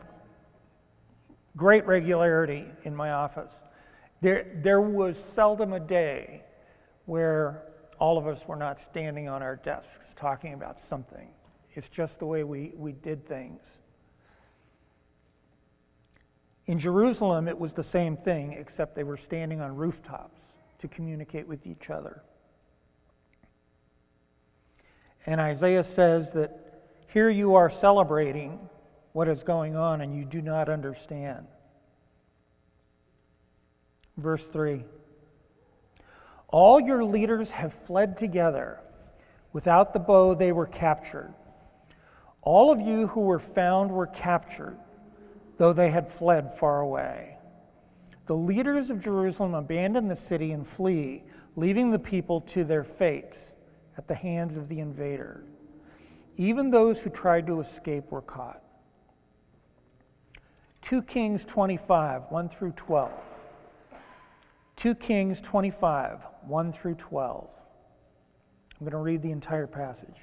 great 1.55 1.85
regularity 1.85 2.65
in 2.85 2.95
my 2.95 3.11
office. 3.11 3.51
There, 4.21 4.59
there 4.63 4.81
was 4.81 5.15
seldom 5.35 5.73
a 5.73 5.79
day 5.79 6.41
where 7.05 7.61
all 7.99 8.17
of 8.17 8.25
us 8.25 8.39
were 8.47 8.55
not 8.55 8.79
standing 8.89 9.29
on 9.29 9.43
our 9.43 9.57
desks 9.57 9.87
talking 10.19 10.53
about 10.53 10.77
something. 10.89 11.27
It's 11.75 11.87
just 11.89 12.17
the 12.17 12.25
way 12.25 12.43
we, 12.43 12.73
we 12.75 12.93
did 12.93 13.27
things. 13.27 13.61
In 16.65 16.79
Jerusalem, 16.79 17.47
it 17.47 17.59
was 17.59 17.73
the 17.73 17.83
same 17.83 18.17
thing, 18.17 18.53
except 18.53 18.95
they 18.95 19.03
were 19.03 19.19
standing 19.23 19.61
on 19.61 19.75
rooftops 19.75 20.41
to 20.79 20.87
communicate 20.87 21.47
with 21.47 21.67
each 21.67 21.91
other. 21.91 22.23
And 25.25 25.41
Isaiah 25.41 25.85
says 25.95 26.31
that 26.33 26.61
here 27.11 27.29
you 27.29 27.55
are 27.55 27.71
celebrating 27.81 28.59
what 29.13 29.27
is 29.27 29.41
going 29.43 29.75
on 29.75 30.01
and 30.01 30.15
you 30.15 30.25
do 30.25 30.41
not 30.41 30.69
understand. 30.69 31.47
Verse 34.17 34.43
3 34.51 34.83
All 36.49 36.79
your 36.79 37.03
leaders 37.03 37.49
have 37.49 37.73
fled 37.87 38.17
together. 38.17 38.79
Without 39.53 39.93
the 39.93 39.99
bow, 39.99 40.35
they 40.35 40.51
were 40.51 40.67
captured. 40.67 41.33
All 42.41 42.71
of 42.71 42.81
you 42.81 43.07
who 43.07 43.21
were 43.21 43.39
found 43.39 43.89
were 43.89 44.07
captured, 44.07 44.77
though 45.57 45.73
they 45.73 45.89
had 45.89 46.11
fled 46.11 46.57
far 46.59 46.81
away. 46.81 47.37
The 48.27 48.35
leaders 48.35 48.89
of 48.89 49.01
Jerusalem 49.01 49.53
abandon 49.53 50.07
the 50.07 50.15
city 50.15 50.51
and 50.51 50.67
flee, 50.67 51.23
leaving 51.55 51.89
the 51.89 51.99
people 51.99 52.41
to 52.41 52.63
their 52.63 52.83
fates 52.83 53.37
at 53.97 54.07
the 54.07 54.15
hands 54.15 54.57
of 54.57 54.67
the 54.69 54.79
invader. 54.79 55.43
Even 56.37 56.69
those 56.69 56.97
who 56.97 57.09
tried 57.09 57.47
to 57.47 57.61
escape 57.61 58.11
were 58.11 58.21
caught. 58.21 58.61
2 60.81 61.01
Kings 61.03 61.43
25, 61.47 62.23
1 62.29 62.49
through 62.49 62.71
12. 62.71 63.11
2 64.75 64.95
Kings 64.95 65.39
25, 65.41 66.19
1 66.45 66.73
through 66.73 66.95
12. 66.95 67.47
I'm 68.79 68.79
going 68.79 68.91
to 68.91 68.97
read 68.97 69.21
the 69.21 69.31
entire 69.31 69.67
passage. 69.67 70.17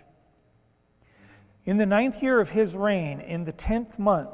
In 1.65 1.79
the 1.79 1.87
ninth 1.87 2.23
year 2.23 2.41
of 2.41 2.51
his 2.51 2.75
reign, 2.75 3.21
in 3.21 3.45
the 3.45 3.53
tenth 3.53 3.99
month, 3.99 4.29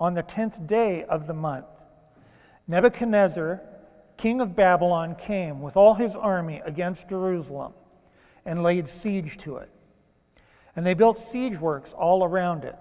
on 0.00 0.14
the 0.14 0.22
tenth 0.22 0.66
day 0.66 1.04
of 1.08 1.26
the 1.26 1.34
month, 1.34 1.66
Nebuchadnezzar, 2.66 3.60
king 4.18 4.40
of 4.40 4.56
Babylon, 4.56 5.14
came 5.14 5.60
with 5.60 5.76
all 5.76 5.94
his 5.94 6.14
army 6.14 6.60
against 6.64 7.08
Jerusalem 7.08 7.74
and 8.44 8.62
laid 8.62 8.88
siege 9.02 9.38
to 9.42 9.56
it. 9.56 9.70
And 10.76 10.84
they 10.84 10.94
built 10.94 11.30
siege 11.30 11.58
works 11.58 11.90
all 11.96 12.24
around 12.24 12.64
it. 12.64 12.76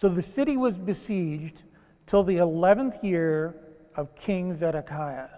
So 0.00 0.08
the 0.08 0.22
city 0.22 0.56
was 0.56 0.76
besieged 0.76 1.62
till 2.06 2.24
the 2.24 2.38
eleventh 2.38 3.02
year 3.02 3.54
of 3.94 4.14
King 4.14 4.56
Zedekiah. 4.58 5.28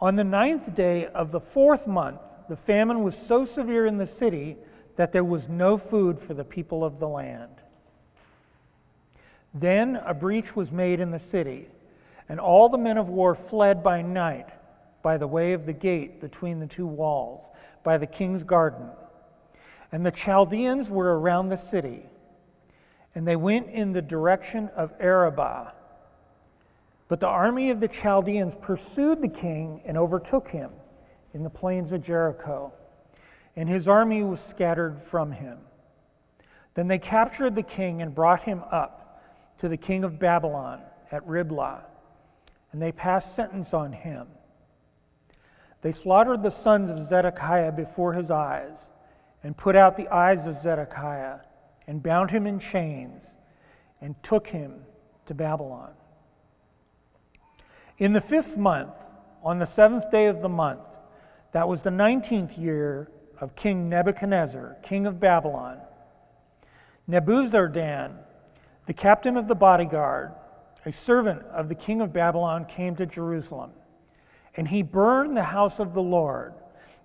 On 0.00 0.16
the 0.16 0.24
ninth 0.24 0.74
day 0.74 1.06
of 1.06 1.30
the 1.30 1.40
fourth 1.40 1.86
month, 1.86 2.20
the 2.48 2.56
famine 2.56 3.02
was 3.02 3.14
so 3.26 3.44
severe 3.44 3.86
in 3.86 3.96
the 3.98 4.06
city 4.06 4.56
that 4.96 5.12
there 5.12 5.24
was 5.24 5.48
no 5.48 5.78
food 5.78 6.20
for 6.20 6.34
the 6.34 6.44
people 6.44 6.84
of 6.84 6.98
the 6.98 7.08
land. 7.08 7.50
Then 9.54 9.96
a 10.04 10.12
breach 10.12 10.54
was 10.56 10.70
made 10.70 11.00
in 11.00 11.10
the 11.10 11.20
city, 11.30 11.68
and 12.28 12.40
all 12.40 12.68
the 12.68 12.78
men 12.78 12.98
of 12.98 13.08
war 13.08 13.34
fled 13.34 13.82
by 13.82 14.02
night 14.02 14.48
by 15.04 15.16
the 15.16 15.28
way 15.28 15.52
of 15.52 15.66
the 15.66 15.72
gate 15.72 16.20
between 16.20 16.58
the 16.58 16.66
two 16.66 16.86
walls, 16.86 17.44
by 17.84 17.96
the 17.96 18.06
king's 18.06 18.42
garden. 18.42 18.88
And 19.92 20.04
the 20.04 20.10
Chaldeans 20.10 20.90
were 20.90 21.20
around 21.20 21.50
the 21.50 21.60
city, 21.70 22.04
and 23.14 23.24
they 23.24 23.36
went 23.36 23.70
in 23.70 23.92
the 23.92 24.02
direction 24.02 24.68
of 24.74 24.90
Arabah 24.98 25.70
but 27.08 27.20
the 27.20 27.26
army 27.26 27.70
of 27.70 27.80
the 27.80 27.88
Chaldeans 27.88 28.54
pursued 28.60 29.20
the 29.20 29.28
king 29.28 29.82
and 29.84 29.98
overtook 29.98 30.48
him 30.48 30.70
in 31.34 31.42
the 31.42 31.50
plains 31.50 31.92
of 31.92 32.02
Jericho, 32.02 32.72
and 33.56 33.68
his 33.68 33.86
army 33.86 34.22
was 34.22 34.40
scattered 34.50 35.00
from 35.10 35.30
him. 35.30 35.58
Then 36.74 36.88
they 36.88 36.98
captured 36.98 37.54
the 37.54 37.62
king 37.62 38.02
and 38.02 38.14
brought 38.14 38.42
him 38.42 38.62
up 38.72 39.22
to 39.60 39.68
the 39.68 39.76
king 39.76 40.02
of 40.02 40.18
Babylon 40.18 40.80
at 41.12 41.26
Riblah, 41.26 41.84
and 42.72 42.80
they 42.80 42.90
passed 42.90 43.36
sentence 43.36 43.72
on 43.74 43.92
him. 43.92 44.26
They 45.84 45.92
slaughtered 45.92 46.42
the 46.42 46.62
sons 46.62 46.90
of 46.90 47.10
Zedekiah 47.10 47.70
before 47.72 48.14
his 48.14 48.30
eyes, 48.30 48.72
and 49.42 49.54
put 49.54 49.76
out 49.76 49.98
the 49.98 50.08
eyes 50.08 50.46
of 50.46 50.62
Zedekiah, 50.62 51.40
and 51.86 52.02
bound 52.02 52.30
him 52.30 52.46
in 52.46 52.58
chains, 52.58 53.20
and 54.00 54.14
took 54.22 54.46
him 54.46 54.76
to 55.26 55.34
Babylon. 55.34 55.90
In 57.98 58.14
the 58.14 58.22
fifth 58.22 58.56
month, 58.56 58.94
on 59.42 59.58
the 59.58 59.66
seventh 59.66 60.10
day 60.10 60.24
of 60.24 60.40
the 60.40 60.48
month, 60.48 60.80
that 61.52 61.68
was 61.68 61.82
the 61.82 61.90
nineteenth 61.90 62.56
year 62.56 63.10
of 63.38 63.54
King 63.54 63.90
Nebuchadnezzar, 63.90 64.78
king 64.82 65.04
of 65.04 65.20
Babylon, 65.20 65.80
Nebuzaradan, 67.10 68.12
the 68.86 68.94
captain 68.94 69.36
of 69.36 69.48
the 69.48 69.54
bodyguard, 69.54 70.32
a 70.86 70.92
servant 70.92 71.42
of 71.52 71.68
the 71.68 71.74
king 71.74 72.00
of 72.00 72.10
Babylon, 72.10 72.64
came 72.64 72.96
to 72.96 73.04
Jerusalem. 73.04 73.72
And 74.56 74.68
he 74.68 74.82
burned 74.82 75.36
the 75.36 75.42
house 75.42 75.78
of 75.78 75.94
the 75.94 76.02
Lord, 76.02 76.54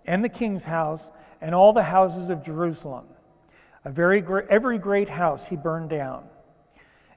and 0.06 0.24
the 0.24 0.30
king's 0.30 0.64
house, 0.64 1.02
and 1.42 1.56
all 1.56 1.74
the 1.74 1.84
houses 1.84 2.30
of 2.30 2.44
Jerusalem. 2.44 3.06
A 3.86 3.90
very 3.90 4.22
great, 4.22 4.46
every 4.50 4.78
great 4.78 5.10
house 5.10 5.42
he 5.50 5.56
burned 5.56 5.90
down. 5.90 6.26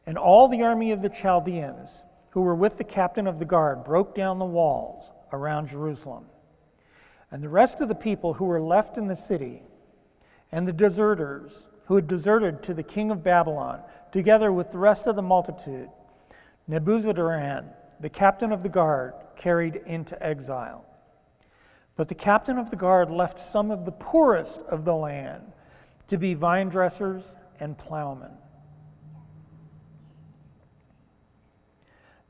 And 0.07 0.17
all 0.17 0.49
the 0.49 0.63
army 0.63 0.93
of 0.93 1.03
the 1.03 1.09
Chaldeans, 1.09 1.89
who 2.31 2.41
were 2.41 2.55
with 2.55 2.79
the 2.79 2.85
captain 2.85 3.27
of 3.27 3.39
the 3.39 3.45
guard 3.45 3.85
broke 3.85 4.15
down 4.15 4.39
the 4.39 4.45
walls 4.45 5.05
around 5.33 5.69
Jerusalem. 5.69 6.25
And 7.31 7.43
the 7.43 7.49
rest 7.49 7.81
of 7.81 7.89
the 7.89 7.95
people 7.95 8.35
who 8.35 8.47
were 8.47 8.61
left 8.61 8.97
in 8.97 9.07
the 9.07 9.17
city, 9.17 9.63
and 10.51 10.67
the 10.67 10.73
deserters 10.73 11.53
who 11.87 11.97
had 11.97 12.07
deserted 12.09 12.63
to 12.63 12.75
the 12.75 12.83
king 12.83 13.11
of 13.11 13.23
Babylon, 13.25 13.81
together 14.13 14.53
with 14.53 14.71
the 14.71 14.79
rest 14.79 15.07
of 15.07 15.17
the 15.17 15.23
multitude, 15.23 15.89
Nebuzaradan, 16.71 17.65
the 18.03 18.11
captain 18.11 18.51
of 18.53 18.65
the 18.65 18.69
guard, 18.69 19.15
carried 19.41 19.77
into 19.87 20.21
exile. 20.21 20.85
But 21.97 22.09
the 22.09 22.17
captain 22.17 22.59
of 22.59 22.69
the 22.69 22.77
guard 22.77 23.11
left 23.11 23.53
some 23.53 23.71
of 23.71 23.85
the 23.85 23.93
poorest 23.93 24.59
of 24.69 24.85
the 24.85 24.95
land 24.95 25.53
to 26.09 26.19
be 26.19 26.35
vine 26.35 26.69
dressers 26.69 27.23
and 27.61 27.79
plowmen. 27.79 28.33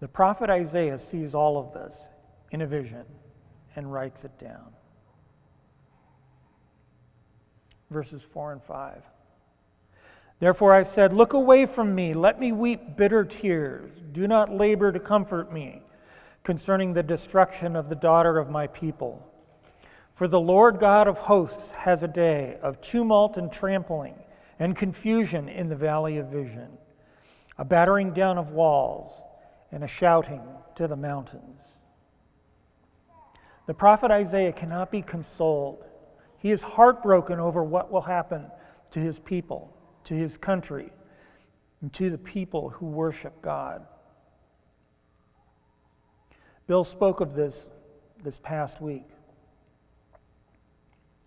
The 0.01 0.09
prophet 0.09 0.51
Isaiah 0.51 1.01
sees 1.11 1.33
all 1.33 1.59
of 1.59 1.73
this 1.73 1.97
in 2.51 2.61
a 2.61 2.67
vision 2.67 3.05
and 3.75 3.91
writes 3.91 4.25
it 4.25 4.39
down. 4.39 4.73
Verses 7.91 8.21
4 8.35 8.53
and 8.53 8.63
5. 8.63 9.03
Therefore 10.43 10.75
I 10.75 10.83
said, 10.83 11.13
Look 11.13 11.35
away 11.35 11.67
from 11.67 11.95
me, 11.95 12.15
let 12.15 12.41
me 12.41 12.51
weep 12.51 12.97
bitter 12.97 13.25
tears. 13.25 13.93
Do 14.11 14.27
not 14.27 14.53
labor 14.53 14.91
to 14.91 14.99
comfort 14.99 15.53
me 15.53 15.83
concerning 16.43 16.93
the 16.93 17.03
destruction 17.05 17.77
of 17.77 17.89
the 17.89 17.95
daughter 17.95 18.39
of 18.39 18.51
my 18.51 18.67
people. 18.67 19.25
For 20.17 20.27
the 20.27 20.41
Lord 20.41 20.81
God 20.81 21.07
of 21.07 21.17
hosts 21.17 21.71
has 21.77 22.03
a 22.03 22.09
day 22.09 22.57
of 22.61 22.83
tumult 22.83 23.37
and 23.37 23.53
trampling 23.53 24.17
and 24.59 24.77
confusion 24.77 25.49
in 25.49 25.69
the 25.69 25.77
valley 25.77 26.17
of 26.17 26.27
vision, 26.27 26.71
a 27.57 27.65
battering 27.65 28.13
down 28.13 28.37
of 28.37 28.51
walls 28.51 29.13
and 29.71 29.85
a 29.85 29.89
shouting 29.89 30.43
to 30.75 30.89
the 30.89 30.97
mountains. 30.97 31.61
The 33.69 33.75
prophet 33.75 34.11
Isaiah 34.11 34.53
cannot 34.53 34.91
be 34.91 35.03
consoled. 35.03 35.85
He 36.39 36.51
is 36.51 36.63
heartbroken 36.63 37.39
over 37.39 37.63
what 37.63 37.93
will 37.93 38.03
happen 38.03 38.47
to 38.91 38.99
his 38.99 39.21
people, 39.21 39.73
to 40.05 40.15
his 40.15 40.37
country, 40.37 40.91
and 41.81 41.93
to 41.95 42.11
the 42.11 42.19
people 42.19 42.71
who 42.71 42.87
worship 42.87 43.43
God. 43.43 43.87
Bill 46.67 46.85
spoke 46.85 47.21
of 47.21 47.35
this 47.35 47.55
this 48.23 48.39
past 48.43 48.81
week 48.81 49.05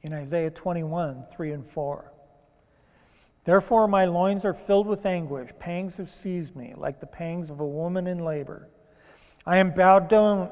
in 0.01 0.13
Isaiah 0.13 0.49
21 0.49 1.25
3 1.35 1.51
and 1.51 1.69
4. 1.71 2.11
Therefore, 3.43 3.87
my 3.87 4.05
loins 4.05 4.43
are 4.43 4.53
filled 4.53 4.87
with 4.87 5.05
anguish. 5.05 5.51
Pangs 5.59 5.95
have 5.97 6.09
seized 6.23 6.55
me, 6.55 6.73
like 6.75 6.99
the 6.99 7.05
pangs 7.05 7.49
of 7.49 7.59
a 7.59 7.65
woman 7.65 8.07
in 8.07 8.25
labor. 8.25 8.67
I 9.45 9.57
am 9.57 9.71
bowed 9.75 10.09
down, 10.09 10.49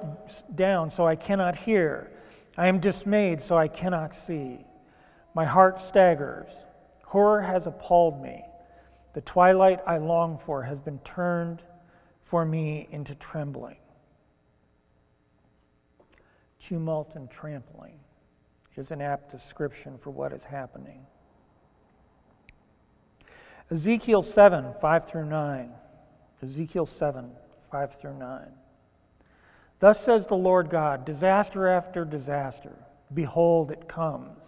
down, 0.53 0.91
so 0.91 1.07
I 1.07 1.15
cannot 1.15 1.55
hear. 1.55 2.12
I 2.55 2.67
am 2.67 2.79
dismayed, 2.79 3.43
so 3.43 3.57
I 3.57 3.67
cannot 3.67 4.13
see. 4.27 4.65
My 5.33 5.45
heart 5.45 5.81
staggers. 5.88 6.51
Horror 7.13 7.43
has 7.43 7.67
appalled 7.67 8.23
me. 8.23 8.43
The 9.13 9.21
twilight 9.21 9.82
I 9.86 9.99
long 9.99 10.39
for 10.47 10.63
has 10.63 10.80
been 10.80 10.97
turned 11.06 11.62
for 12.26 12.43
me 12.43 12.88
into 12.91 13.13
trembling. 13.13 13.78
Tumult 16.67 17.12
and 17.13 17.30
trampling 17.30 17.99
is 18.78 18.89
an 18.89 18.99
apt 18.99 19.32
description 19.32 19.99
for 20.02 20.10
what 20.10 20.34
is 20.34 20.41
happening. 20.41 21.06
Ezekiel 23.69 24.23
7, 24.23 24.73
5 24.82 25.08
through 25.08 25.28
9. 25.28 25.69
Ezekiel 26.41 26.89
7, 26.97 27.30
5 27.71 28.02
through 28.02 28.17
9. 28.17 28.47
Thus 29.80 30.04
says 30.04 30.26
the 30.26 30.34
Lord 30.34 30.71
God 30.71 31.06
disaster 31.06 31.67
after 31.67 32.06
disaster. 32.06 32.73
Behold, 33.13 33.69
it 33.69 33.88
comes. 33.88 34.39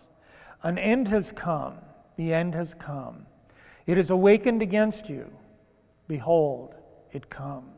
An 0.64 0.80
end 0.80 1.10
has 1.10 1.32
come. 1.36 1.76
The 2.18 2.34
end 2.34 2.54
has 2.56 2.74
come. 2.80 3.26
It 3.86 3.98
is 3.98 4.10
awakened 4.10 4.62
against 4.62 5.10
you. 5.10 5.26
Behold, 6.08 6.74
it 7.12 7.30
comes. 7.30 7.72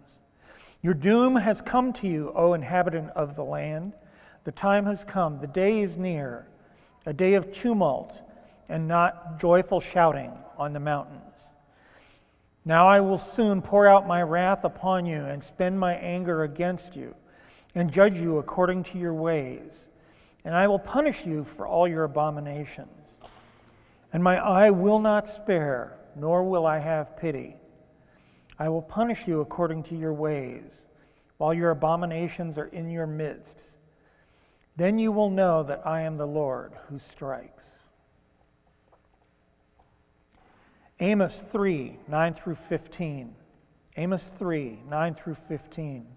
Your 0.82 0.93
doom 0.93 1.36
has 1.36 1.60
come 1.62 1.91
to 1.93 2.08
you, 2.08 2.32
O 2.36 2.54
inhabitant 2.54 3.10
of 3.15 3.36
the 3.36 3.43
land. 3.43 3.93
The 4.43 4.52
time 4.52 4.86
has 4.86 5.00
come. 5.08 5.39
The 5.41 5.47
day 5.47 5.82
is 5.82 5.97
near, 5.97 6.47
a 7.06 7.13
day 7.13 7.34
of 7.34 7.52
tumult 7.54 8.13
and 8.69 8.88
not 8.88 9.39
joyful 9.39 9.82
shouting 9.82 10.32
on 10.58 10.73
the 10.73 10.80
mountains. 10.80 11.21
Now 12.63 12.88
I 12.88 13.00
will 13.00 13.21
soon 13.36 13.62
pour 13.62 13.88
out 13.88 14.08
my 14.08 14.21
wrath 14.21 14.63
upon 14.63 15.06
you 15.06 15.23
and 15.23 15.43
spend 15.43 15.80
my 15.80 15.93
anger 15.95 16.43
against 16.43 16.95
you 16.95 17.15
and 17.76 17.91
judge 17.91 18.15
you 18.15 18.38
according 18.39 18.84
to 18.86 18.97
your 18.97 19.13
ways. 19.13 19.71
and 20.47 20.56
I 20.56 20.65
will 20.67 20.80
punish 20.80 21.17
you 21.26 21.45
for 21.58 21.67
all 21.67 21.89
your 21.89 22.06
abominations. 22.06 22.96
And 24.17 24.23
my 24.23 24.38
eye 24.38 24.71
will 24.71 24.97
not 24.97 25.30
spare, 25.36 25.95
nor 26.15 26.43
will 26.43 26.65
I 26.65 26.80
have 26.80 27.17
pity. 27.17 27.56
I 28.58 28.67
will 28.67 28.82
punish 28.82 29.19
you 29.27 29.41
according 29.41 29.84
to 29.84 29.95
your 29.95 30.12
ways, 30.12 30.63
while 31.38 31.53
your 31.53 31.69
abominations 31.69 32.58
are 32.58 32.65
in 32.65 32.89
your 32.89 33.06
midst. 33.06 33.62
Then 34.75 34.97
you 34.97 35.12
will 35.12 35.30
know 35.30 35.62
that 35.62 35.86
I 35.86 36.01
am 36.01 36.17
the 36.17 36.25
Lord 36.25 36.73
who 36.89 36.99
strikes. 37.12 37.62
Amos 40.99 41.36
3 41.51 41.99
9 42.08 42.34
through 42.34 42.58
15. 42.69 43.36
Amos 43.97 44.23
3 44.39 44.80
9 44.89 45.13
through 45.13 45.38
15. 45.47 46.08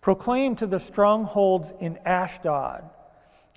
Proclaim 0.00 0.56
to 0.56 0.66
the 0.66 0.80
strongholds 0.80 1.68
in 1.82 1.98
Ashdod 2.06 2.84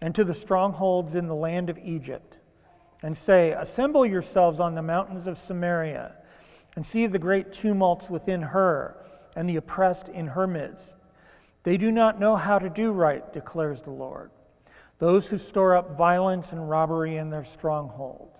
and 0.01 0.13
to 0.15 0.25
the 0.25 0.35
strongholds 0.35 1.15
in 1.15 1.27
the 1.27 1.33
land 1.33 1.69
of 1.69 1.77
Egypt, 1.77 2.30
and 3.01 3.17
say, 3.17 3.51
Assemble 3.51 4.05
yourselves 4.05 4.59
on 4.59 4.75
the 4.75 4.81
mountains 4.81 5.27
of 5.27 5.39
Samaria, 5.47 6.13
and 6.75 6.85
see 6.85 7.07
the 7.07 7.19
great 7.19 7.53
tumults 7.53 8.09
within 8.09 8.41
her, 8.41 8.95
and 9.35 9.49
the 9.49 9.55
oppressed 9.55 10.07
in 10.07 10.27
her 10.27 10.47
midst. 10.47 10.83
They 11.63 11.77
do 11.77 11.91
not 11.91 12.19
know 12.19 12.35
how 12.35 12.59
to 12.59 12.69
do 12.69 12.91
right, 12.91 13.33
declares 13.33 13.81
the 13.81 13.91
Lord. 13.91 14.31
Those 14.99 15.25
who 15.25 15.37
store 15.37 15.75
up 15.75 15.97
violence 15.97 16.47
and 16.51 16.69
robbery 16.69 17.17
in 17.17 17.29
their 17.29 17.45
strongholds. 17.57 18.37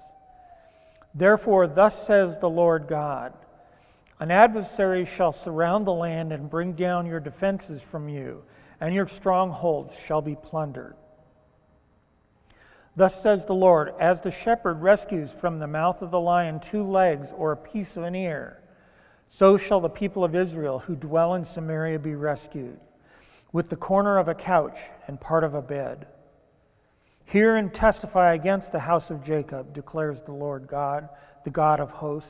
Therefore, 1.14 1.68
thus 1.68 1.94
says 2.08 2.38
the 2.40 2.50
Lord 2.50 2.88
God 2.88 3.34
An 4.20 4.32
adversary 4.32 5.10
shall 5.18 5.34
surround 5.34 5.86
the 5.86 5.92
land 5.92 6.32
and 6.32 6.50
bring 6.50 6.74
down 6.74 7.06
your 7.06 7.20
defenses 7.20 7.82
from 7.90 8.08
you, 8.08 8.44
and 8.80 8.94
your 8.94 9.08
strongholds 9.08 9.94
shall 10.08 10.22
be 10.22 10.36
plundered. 10.36 10.96
Thus 12.96 13.14
says 13.22 13.46
the 13.46 13.54
Lord 13.54 13.94
As 14.00 14.20
the 14.22 14.32
shepherd 14.32 14.82
rescues 14.82 15.30
from 15.40 15.60
the 15.60 15.68
mouth 15.68 16.02
of 16.02 16.12
the 16.12 16.20
lion 16.20 16.60
two 16.60 16.84
legs 16.84 17.30
or 17.36 17.52
a 17.52 17.58
piece 17.58 17.96
of 17.96 18.04
an 18.04 18.16
ear, 18.16 18.62
so 19.38 19.58
shall 19.58 19.80
the 19.80 19.90
people 19.90 20.24
of 20.24 20.36
Israel 20.36 20.80
who 20.80 20.96
dwell 20.96 21.36
in 21.36 21.46
Samaria 21.46 22.00
be 22.00 22.16
rescued, 22.16 22.80
with 23.54 23.70
the 23.70 23.76
corner 23.76 24.18
of 24.18 24.28
a 24.28 24.36
couch 24.36 24.78
and 25.08 25.20
part 25.20 25.44
of 25.44 25.54
a 25.54 25.62
bed. 25.62 26.06
Hear 27.26 27.56
and 27.56 27.74
testify 27.74 28.34
against 28.34 28.74
the 28.74 28.80
house 28.80 29.10
of 29.10 29.24
Jacob, 29.24 29.74
declares 29.74 30.18
the 30.26 30.34
Lord 30.34 30.68
God, 30.68 31.08
the 31.46 31.50
God 31.50 31.80
of 31.80 31.90
hosts, 31.90 32.30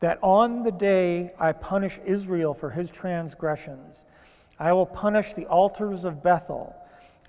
that 0.00 0.18
on 0.22 0.62
the 0.62 0.72
day 0.72 1.32
I 1.38 1.52
punish 1.52 1.98
Israel 2.06 2.54
for 2.54 2.70
his 2.70 2.88
transgressions, 2.88 3.96
I 4.58 4.72
will 4.72 4.86
punish 4.86 5.26
the 5.36 5.46
altars 5.46 6.04
of 6.04 6.22
Bethel 6.22 6.74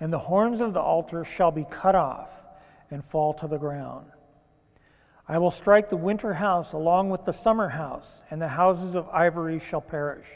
and 0.00 0.12
the 0.12 0.18
horns 0.18 0.60
of 0.60 0.72
the 0.72 0.80
altar 0.80 1.26
shall 1.36 1.50
be 1.50 1.66
cut 1.70 1.94
off 1.94 2.30
and 2.90 3.04
fall 3.04 3.34
to 3.34 3.46
the 3.46 3.58
ground. 3.58 4.06
I 5.28 5.38
will 5.38 5.50
strike 5.50 5.90
the 5.90 5.96
winter 5.96 6.34
house 6.34 6.72
along 6.72 7.10
with 7.10 7.24
the 7.24 7.32
summer 7.44 7.68
house, 7.68 8.06
and 8.30 8.40
the 8.40 8.48
houses 8.48 8.94
of 8.96 9.08
ivory 9.10 9.62
shall 9.70 9.80
perish, 9.80 10.26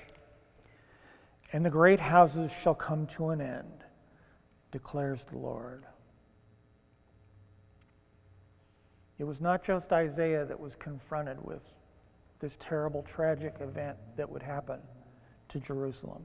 and 1.52 1.64
the 1.64 1.70
great 1.70 1.98
houses 1.98 2.50
shall 2.62 2.74
come 2.74 3.08
to 3.16 3.30
an 3.30 3.40
end, 3.40 3.84
declares 4.70 5.20
the 5.32 5.38
Lord. 5.38 5.84
It 9.18 9.24
was 9.24 9.40
not 9.40 9.64
just 9.64 9.92
Isaiah 9.92 10.44
that 10.44 10.58
was 10.58 10.72
confronted 10.78 11.42
with 11.42 11.62
this 12.40 12.52
terrible, 12.60 13.04
tragic 13.14 13.54
event 13.60 13.96
that 14.16 14.28
would 14.28 14.42
happen 14.42 14.80
to 15.48 15.60
Jerusalem. 15.60 16.22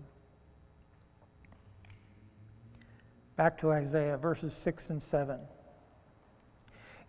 Back 3.39 3.57
to 3.61 3.71
Isaiah, 3.71 4.17
verses 4.17 4.51
6 4.65 4.83
and 4.89 5.01
7. 5.09 5.39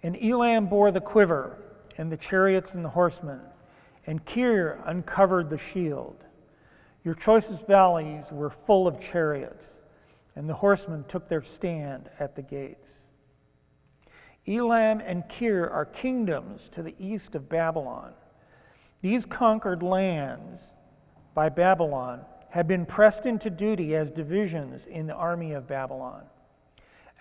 And 0.04 0.16
Elam 0.22 0.66
bore 0.68 0.92
the 0.92 1.00
quiver, 1.00 1.58
and 1.98 2.12
the 2.12 2.16
chariots 2.16 2.70
and 2.72 2.84
the 2.84 2.88
horsemen, 2.88 3.40
and 4.06 4.24
Kir 4.24 4.78
uncovered 4.86 5.50
the 5.50 5.58
shield. 5.58 6.14
Your 7.02 7.16
choicest 7.16 7.66
valleys 7.66 8.26
were 8.30 8.52
full 8.64 8.86
of 8.86 9.00
chariots, 9.00 9.64
and 10.36 10.48
the 10.48 10.54
horsemen 10.54 11.04
took 11.08 11.28
their 11.28 11.42
stand 11.56 12.08
at 12.20 12.36
the 12.36 12.42
gates. 12.42 12.86
Elam 14.46 15.00
and 15.00 15.24
Kir 15.28 15.68
are 15.68 15.84
kingdoms 15.84 16.60
to 16.76 16.84
the 16.84 16.94
east 17.00 17.34
of 17.34 17.48
Babylon. 17.48 18.12
These 19.02 19.24
conquered 19.24 19.82
lands 19.82 20.60
by 21.34 21.48
Babylon 21.48 22.20
had 22.50 22.66
been 22.66 22.84
pressed 22.84 23.26
into 23.26 23.48
duty 23.48 23.94
as 23.94 24.10
divisions 24.10 24.82
in 24.88 25.06
the 25.06 25.14
army 25.14 25.52
of 25.52 25.68
Babylon. 25.68 26.22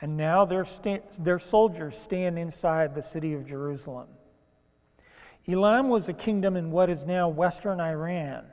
And 0.02 0.18
now 0.18 0.46
their, 0.46 0.66
sta- 0.66 1.04
their 1.18 1.40
soldiers 1.40 1.94
stand 2.06 2.40
inside 2.40 2.96
the 2.96 3.06
city 3.14 3.34
of 3.34 3.48
Jerusalem. 3.48 4.08
Elam 5.48 5.90
was 5.90 6.08
a 6.08 6.14
kingdom 6.14 6.56
in 6.56 6.72
what 6.72 6.90
is 6.90 7.06
now 7.06 7.30
western 7.30 7.80
Iran. 7.80 8.46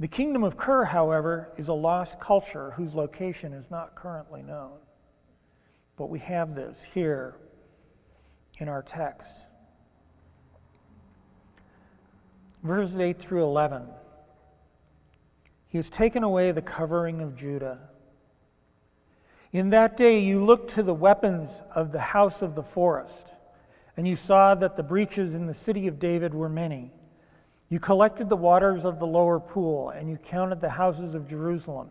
The 0.00 0.08
kingdom 0.08 0.44
of 0.44 0.56
Kir, 0.56 0.84
however, 0.84 1.48
is 1.58 1.68
a 1.68 1.72
lost 1.72 2.20
culture 2.20 2.72
whose 2.76 2.94
location 2.94 3.52
is 3.52 3.64
not 3.70 3.96
currently 3.96 4.42
known. 4.42 4.78
But 5.96 6.08
we 6.08 6.20
have 6.20 6.54
this 6.54 6.76
here 6.94 7.34
in 8.58 8.68
our 8.68 8.82
text. 8.82 9.32
Verses 12.62 12.98
8 12.98 13.20
through 13.20 13.44
11. 13.44 13.82
He 15.68 15.76
has 15.78 15.90
taken 15.90 16.22
away 16.22 16.50
the 16.50 16.62
covering 16.62 17.20
of 17.20 17.36
Judah. 17.36 17.78
In 19.52 19.70
that 19.70 19.96
day 19.96 20.18
you 20.20 20.44
looked 20.44 20.74
to 20.74 20.82
the 20.82 20.94
weapons 20.94 21.50
of 21.74 21.92
the 21.92 22.00
house 22.00 22.40
of 22.40 22.54
the 22.54 22.62
forest, 22.62 23.12
and 23.96 24.08
you 24.08 24.16
saw 24.16 24.54
that 24.54 24.76
the 24.76 24.82
breaches 24.82 25.34
in 25.34 25.46
the 25.46 25.54
city 25.54 25.86
of 25.86 25.98
David 25.98 26.32
were 26.32 26.48
many. 26.48 26.90
You 27.68 27.80
collected 27.80 28.30
the 28.30 28.36
waters 28.36 28.84
of 28.84 28.98
the 28.98 29.06
lower 29.06 29.38
pool, 29.38 29.90
and 29.90 30.08
you 30.08 30.16
counted 30.16 30.60
the 30.60 30.70
houses 30.70 31.14
of 31.14 31.28
Jerusalem. 31.28 31.90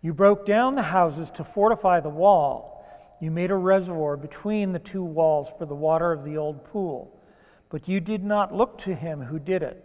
You 0.00 0.14
broke 0.14 0.46
down 0.46 0.74
the 0.74 0.82
houses 0.82 1.28
to 1.34 1.44
fortify 1.44 2.00
the 2.00 2.08
wall. 2.08 2.84
You 3.20 3.30
made 3.30 3.50
a 3.50 3.56
reservoir 3.56 4.16
between 4.16 4.72
the 4.72 4.78
two 4.78 5.04
walls 5.04 5.48
for 5.58 5.66
the 5.66 5.74
water 5.74 6.12
of 6.12 6.24
the 6.24 6.38
old 6.38 6.64
pool. 6.64 7.20
But 7.68 7.88
you 7.88 8.00
did 8.00 8.24
not 8.24 8.54
look 8.54 8.78
to 8.82 8.94
him 8.94 9.20
who 9.20 9.38
did 9.38 9.62
it, 9.62 9.84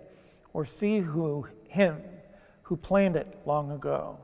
or 0.54 0.66
see 0.66 1.00
who 1.00 1.48
him 1.68 1.98
who 2.68 2.76
planned 2.76 3.16
it 3.16 3.28
long 3.46 3.72
ago. 3.72 4.18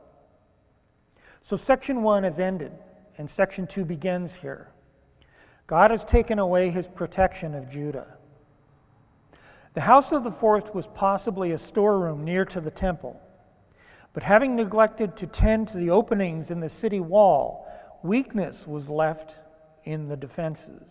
So, 1.48 1.56
section 1.56 2.02
one 2.02 2.24
has 2.24 2.38
ended, 2.38 2.72
and 3.16 3.30
section 3.30 3.66
two 3.66 3.86
begins 3.86 4.32
here. 4.42 4.68
God 5.66 5.90
has 5.90 6.04
taken 6.04 6.38
away 6.38 6.70
his 6.70 6.86
protection 6.86 7.54
of 7.54 7.70
Judah. 7.70 8.06
The 9.72 9.80
house 9.80 10.12
of 10.12 10.24
the 10.24 10.30
forest 10.30 10.74
was 10.74 10.86
possibly 10.94 11.52
a 11.52 11.58
storeroom 11.58 12.22
near 12.22 12.44
to 12.44 12.60
the 12.60 12.70
temple, 12.70 13.18
but 14.12 14.22
having 14.22 14.56
neglected 14.56 15.16
to 15.16 15.26
tend 15.26 15.68
to 15.68 15.78
the 15.78 15.88
openings 15.88 16.50
in 16.50 16.60
the 16.60 16.68
city 16.68 17.00
wall, 17.00 17.66
weakness 18.02 18.66
was 18.66 18.90
left 18.90 19.32
in 19.84 20.08
the 20.08 20.16
defenses. 20.16 20.82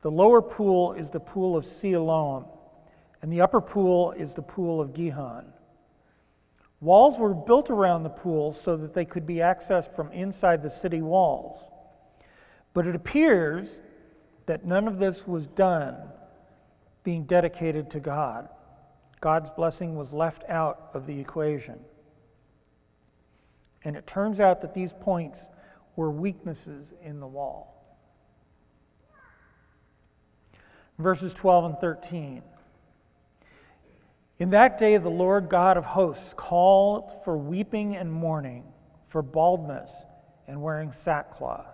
The 0.00 0.10
lower 0.10 0.40
pool 0.40 0.94
is 0.94 1.10
the 1.10 1.20
pool 1.20 1.54
of 1.54 1.66
Siloam, 1.82 2.46
and 3.20 3.30
the 3.30 3.42
upper 3.42 3.60
pool 3.60 4.12
is 4.12 4.32
the 4.32 4.42
pool 4.42 4.80
of 4.80 4.94
Gihon. 4.94 5.52
Walls 6.80 7.18
were 7.18 7.34
built 7.34 7.70
around 7.70 8.04
the 8.04 8.08
pool 8.08 8.56
so 8.64 8.76
that 8.76 8.94
they 8.94 9.04
could 9.04 9.26
be 9.26 9.36
accessed 9.36 9.94
from 9.96 10.12
inside 10.12 10.62
the 10.62 10.70
city 10.70 11.02
walls. 11.02 11.60
But 12.72 12.86
it 12.86 12.94
appears 12.94 13.66
that 14.46 14.64
none 14.64 14.86
of 14.86 14.98
this 14.98 15.26
was 15.26 15.46
done 15.48 15.96
being 17.02 17.24
dedicated 17.24 17.90
to 17.90 18.00
God. 18.00 18.48
God's 19.20 19.50
blessing 19.50 19.96
was 19.96 20.12
left 20.12 20.44
out 20.48 20.90
of 20.94 21.06
the 21.06 21.18
equation. 21.18 21.80
And 23.84 23.96
it 23.96 24.06
turns 24.06 24.38
out 24.38 24.62
that 24.62 24.74
these 24.74 24.90
points 25.00 25.38
were 25.96 26.10
weaknesses 26.10 26.86
in 27.02 27.18
the 27.18 27.26
wall. 27.26 27.74
Verses 30.98 31.32
12 31.34 31.64
and 31.64 31.78
13. 31.78 32.42
In 34.38 34.50
that 34.50 34.78
day, 34.78 34.96
the 34.98 35.08
Lord 35.08 35.48
God 35.48 35.76
of 35.76 35.84
hosts 35.84 36.32
called 36.36 37.10
for 37.24 37.36
weeping 37.36 37.96
and 37.96 38.10
mourning, 38.10 38.62
for 39.08 39.20
baldness 39.20 39.90
and 40.46 40.62
wearing 40.62 40.92
sackcloth. 41.04 41.66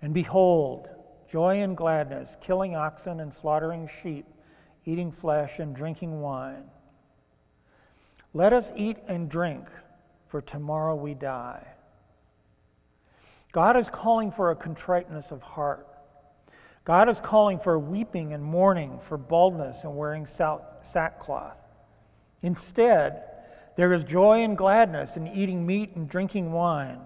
And 0.00 0.14
behold, 0.14 0.88
joy 1.30 1.60
and 1.62 1.76
gladness, 1.76 2.28
killing 2.40 2.76
oxen 2.76 3.20
and 3.20 3.32
slaughtering 3.42 3.90
sheep, 4.02 4.24
eating 4.86 5.12
flesh 5.12 5.58
and 5.58 5.76
drinking 5.76 6.22
wine. 6.22 6.64
Let 8.32 8.54
us 8.54 8.64
eat 8.74 8.96
and 9.06 9.28
drink, 9.28 9.66
for 10.28 10.40
tomorrow 10.40 10.94
we 10.94 11.12
die. 11.12 11.66
God 13.52 13.76
is 13.76 13.88
calling 13.92 14.32
for 14.32 14.50
a 14.50 14.56
contriteness 14.56 15.26
of 15.30 15.42
heart. 15.42 15.86
God 16.86 17.10
is 17.10 17.18
calling 17.22 17.58
for 17.58 17.78
weeping 17.78 18.32
and 18.32 18.42
mourning, 18.42 18.98
for 19.08 19.18
baldness 19.18 19.76
and 19.82 19.94
wearing 19.94 20.26
sackcloth. 20.26 20.62
Instead, 22.42 23.22
there 23.76 23.92
is 23.92 24.04
joy 24.04 24.42
and 24.42 24.56
gladness 24.56 25.10
in 25.16 25.26
eating 25.26 25.66
meat 25.66 25.94
and 25.94 26.08
drinking 26.08 26.52
wine. 26.52 27.00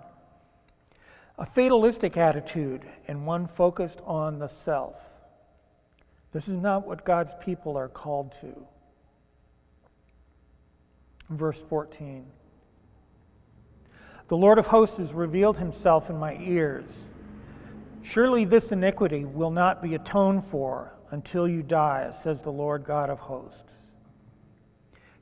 a 1.37 1.45
fatalistic 1.45 2.17
attitude 2.17 2.83
and 3.09 3.27
one 3.27 3.49
focused 3.49 3.99
on 4.05 4.39
the 4.39 4.51
self. 4.65 4.95
This 6.33 6.45
is 6.49 6.61
not 6.61 6.87
what 6.87 7.05
God's 7.05 7.33
people 7.45 7.77
are 7.77 7.89
called 7.89 8.33
to. 8.41 8.67
Verse 11.31 11.59
14 11.69 12.25
The 14.29 14.37
Lord 14.37 14.59
of 14.59 14.67
hosts 14.67 14.99
has 14.99 15.13
revealed 15.13 15.57
himself 15.57 16.09
in 16.09 16.17
my 16.17 16.35
ears. 16.37 16.87
Surely 18.03 18.45
this 18.45 18.71
iniquity 18.71 19.25
will 19.25 19.51
not 19.51 19.83
be 19.83 19.95
atoned 19.95 20.45
for 20.51 20.93
until 21.11 21.49
you 21.49 21.63
die, 21.63 22.13
says 22.23 22.43
the 22.43 22.51
Lord 22.51 22.85
God 22.85 23.11
of 23.11 23.19
hosts. 23.19 23.64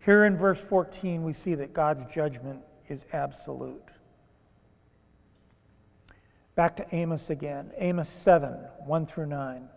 Here 0.04 0.24
in 0.24 0.36
verse 0.36 0.58
14, 0.68 1.22
we 1.22 1.32
see 1.32 1.54
that 1.54 1.72
God's 1.72 2.02
judgment 2.12 2.60
is 2.88 3.00
absolute. 3.12 3.88
Back 6.56 6.76
to 6.76 6.94
Amos 6.94 7.30
again. 7.30 7.70
Amos 7.78 8.08
7, 8.24 8.52
1 8.84 9.06
through 9.06 9.26
9. 9.26 9.68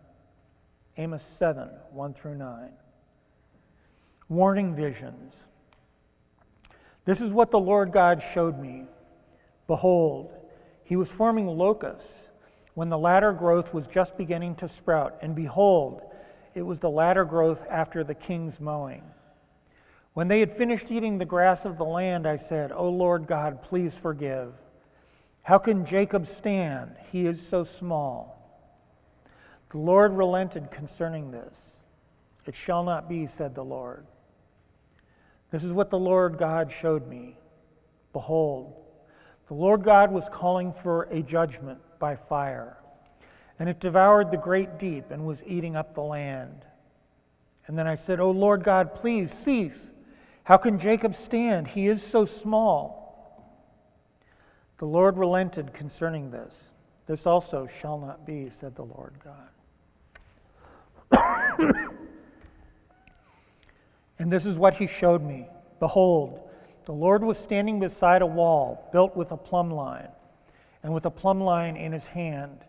Amos 0.98 1.22
7, 1.38 1.70
1 1.92 2.14
through 2.16 2.38
9. 2.38 2.70
Warning 4.28 4.76
visions. 4.76 5.34
This 7.06 7.22
is 7.22 7.32
what 7.32 7.52
the 7.52 7.60
Lord 7.60 7.92
God 7.92 8.24
showed 8.34 8.60
me. 8.60 8.86
Behold, 9.68 10.32
he 10.84 10.96
was 10.96 11.08
forming 11.08 11.46
locusts 11.46 12.10
when 12.74 12.90
the 12.90 12.98
latter 12.98 13.32
growth 13.32 13.74
was 13.74 13.86
just 13.94 14.18
beginning 14.18 14.56
to 14.56 14.70
sprout, 14.70 15.20
and 15.22 15.36
behold, 15.36 16.02
it 16.56 16.64
was 16.64 16.80
the 16.80 16.90
latter 16.90 17.26
growth 17.26 17.60
after 17.70 18.04
the 18.04 18.16
king's 18.16 18.60
mowing. 18.60 19.04
When 20.16 20.30
they 20.30 20.40
had 20.40 20.56
finished 20.56 20.86
eating 20.90 21.18
the 21.18 21.26
grass 21.26 21.66
of 21.66 21.78
the 21.78 21.84
land, 21.84 22.26
I 22.26 22.38
said, 22.38 22.72
O 22.72 22.88
Lord 22.88 23.28
God, 23.28 23.62
please 23.62 23.92
forgive. 24.02 24.54
How 25.44 25.58
can 25.58 25.86
Jacob 25.86 26.26
stand? 26.38 26.92
He 27.12 27.26
is 27.26 27.38
so 27.50 27.68
small. 27.78 28.32
The 29.72 29.78
Lord 29.78 30.14
relented 30.14 30.72
concerning 30.72 31.32
this. 31.32 31.54
It 32.46 32.56
shall 32.56 32.86
not 32.86 33.10
be, 33.10 33.28
said 33.38 33.56
the 33.56 33.66
Lord. 33.66 34.08
This 35.52 35.66
is 35.66 35.74
what 35.74 35.90
the 35.90 36.00
Lord 36.00 36.38
God 36.38 36.72
showed 36.82 37.10
me. 37.10 37.36
Behold, 38.14 38.74
the 39.50 39.54
Lord 39.54 39.84
God 39.84 40.14
was 40.14 40.24
calling 40.32 40.74
for 40.82 41.04
a 41.12 41.24
judgment 41.24 41.80
by 42.00 42.16
fire, 42.16 42.78
and 43.60 43.68
it 43.68 43.82
devoured 43.82 44.32
the 44.32 44.38
great 44.38 44.80
deep 44.80 45.12
and 45.12 45.26
was 45.26 45.40
eating 45.46 45.76
up 45.76 45.94
the 45.94 46.02
land. 46.02 46.64
And 47.68 47.78
then 47.78 47.86
I 47.86 47.98
said, 47.98 48.22
O 48.22 48.32
Lord 48.32 48.64
God, 48.64 48.96
please 48.96 49.30
cease. 49.44 49.76
How 50.46 50.58
can 50.58 50.80
Jacob 50.80 51.16
stand? 51.26 51.68
He 51.68 51.88
is 51.88 52.02
so 52.12 52.26
small. 52.26 53.04
The 54.78 54.86
Lord 54.86 55.18
relented 55.18 55.74
concerning 55.74 56.30
this. 56.30 56.54
This 57.08 57.26
also 57.26 57.68
shall 57.82 57.98
not 58.00 58.28
be, 58.28 58.52
said 58.60 58.76
the 58.76 58.84
Lord 58.84 59.16
God. 59.24 59.50
and 64.20 64.32
this 64.32 64.46
is 64.46 64.56
what 64.56 64.76
he 64.76 64.88
showed 64.88 65.24
me. 65.24 65.48
Behold, 65.80 66.40
the 66.86 66.92
Lord 66.92 67.24
was 67.24 67.40
standing 67.40 67.80
beside 67.80 68.22
a 68.22 68.28
wall 68.28 68.88
built 68.92 69.18
with 69.18 69.32
a 69.32 69.38
plumb 69.38 69.72
line, 69.72 70.10
and 70.84 70.94
with 70.94 71.06
a 71.06 71.12
plumb 71.12 71.42
line 71.42 71.76
in 71.76 71.92
his 71.92 72.04
hand. 72.04 72.60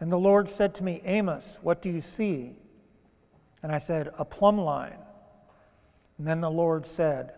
And 0.00 0.10
the 0.10 0.16
Lord 0.16 0.50
said 0.56 0.74
to 0.76 0.82
me, 0.82 1.02
Amos, 1.04 1.44
what 1.62 1.82
do 1.82 1.88
you 1.88 2.02
see? 2.16 2.56
And 3.62 3.70
I 3.70 3.78
said, 3.78 4.10
A 4.18 4.24
plumb 4.24 4.58
line. 4.58 4.98
And 6.20 6.26
then 6.26 6.42
the 6.42 6.50
Lord 6.50 6.84
said, 6.98 7.32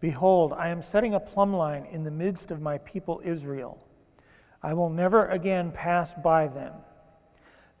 Behold, 0.00 0.54
I 0.54 0.70
am 0.70 0.82
setting 0.82 1.12
a 1.12 1.20
plumb 1.20 1.52
line 1.52 1.86
in 1.92 2.04
the 2.04 2.10
midst 2.10 2.50
of 2.50 2.58
my 2.58 2.78
people 2.78 3.20
Israel. 3.22 3.76
I 4.62 4.72
will 4.72 4.88
never 4.88 5.28
again 5.28 5.72
pass 5.72 6.08
by 6.24 6.48
them. 6.48 6.72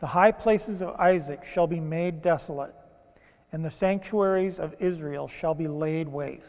The 0.00 0.08
high 0.08 0.32
places 0.32 0.82
of 0.82 0.96
Isaac 0.96 1.40
shall 1.54 1.66
be 1.66 1.80
made 1.80 2.20
desolate, 2.20 2.74
and 3.52 3.64
the 3.64 3.70
sanctuaries 3.70 4.58
of 4.58 4.74
Israel 4.80 5.30
shall 5.40 5.54
be 5.54 5.66
laid 5.66 6.08
waste. 6.08 6.44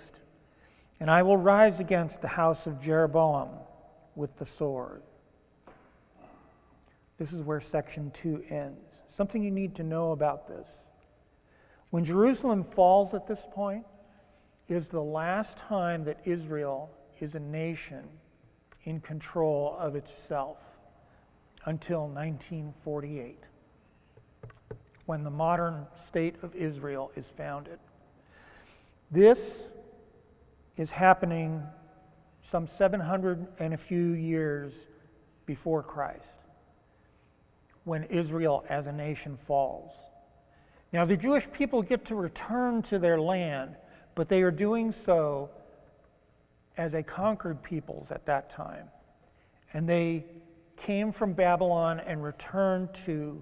And 1.00 1.10
I 1.10 1.24
will 1.24 1.38
rise 1.38 1.80
against 1.80 2.22
the 2.22 2.28
house 2.28 2.66
of 2.66 2.82
Jeroboam 2.84 3.48
with 4.14 4.38
the 4.40 4.48
sword. 4.58 5.04
This 7.18 7.32
is 7.32 7.44
where 7.44 7.62
section 7.62 8.12
2 8.22 8.44
ends. 8.50 8.92
Something 9.16 9.42
you 9.42 9.52
need 9.52 9.74
to 9.76 9.84
know 9.84 10.12
about 10.12 10.50
this. 10.50 10.68
When 11.90 12.06
Jerusalem 12.06 12.66
falls 12.76 13.14
at 13.14 13.28
this 13.28 13.40
point, 13.54 13.86
is 14.70 14.88
the 14.88 15.02
last 15.02 15.58
time 15.68 16.06
that 16.06 16.20
Israel 16.26 16.92
is 17.20 17.34
a 17.34 17.40
nation 17.40 18.04
in 18.84 19.02
control 19.02 19.76
of 19.80 19.96
itself 19.96 20.58
until 21.66 22.08
1948, 22.08 23.40
when 25.08 25.24
the 25.24 25.30
modern 25.30 25.88
state 26.08 26.36
of 26.44 26.56
Israel 26.56 27.12
is 27.16 27.26
founded. 27.36 27.80
This 29.12 29.40
is 30.78 30.92
happening 30.92 31.64
some 32.52 32.70
700 32.78 33.48
and 33.60 33.74
a 33.74 33.78
few 33.78 34.14
years 34.14 34.72
before 35.48 35.82
Christ, 35.82 36.24
when 37.84 38.04
Israel 38.06 38.64
as 38.70 38.86
a 38.86 38.92
nation 38.92 39.38
falls. 39.48 39.92
Now, 40.92 41.06
the 41.06 41.18
Jewish 41.18 41.46
people 41.54 41.82
get 41.82 42.06
to 42.08 42.16
return 42.16 42.82
to 42.84 43.00
their 43.00 43.20
land 43.20 43.76
but 44.20 44.28
they 44.28 44.42
are 44.42 44.52
doing 44.52 44.94
so 45.06 45.50
as 46.78 46.94
a 46.94 47.02
conquered 47.02 47.64
peoples 47.64 48.08
at 48.12 48.26
that 48.26 48.54
time. 48.54 48.90
And 49.74 49.88
they 49.88 50.26
came 50.86 51.14
from 51.14 51.32
Babylon 51.32 52.02
and 52.06 52.22
returned 52.22 52.90
to 53.06 53.42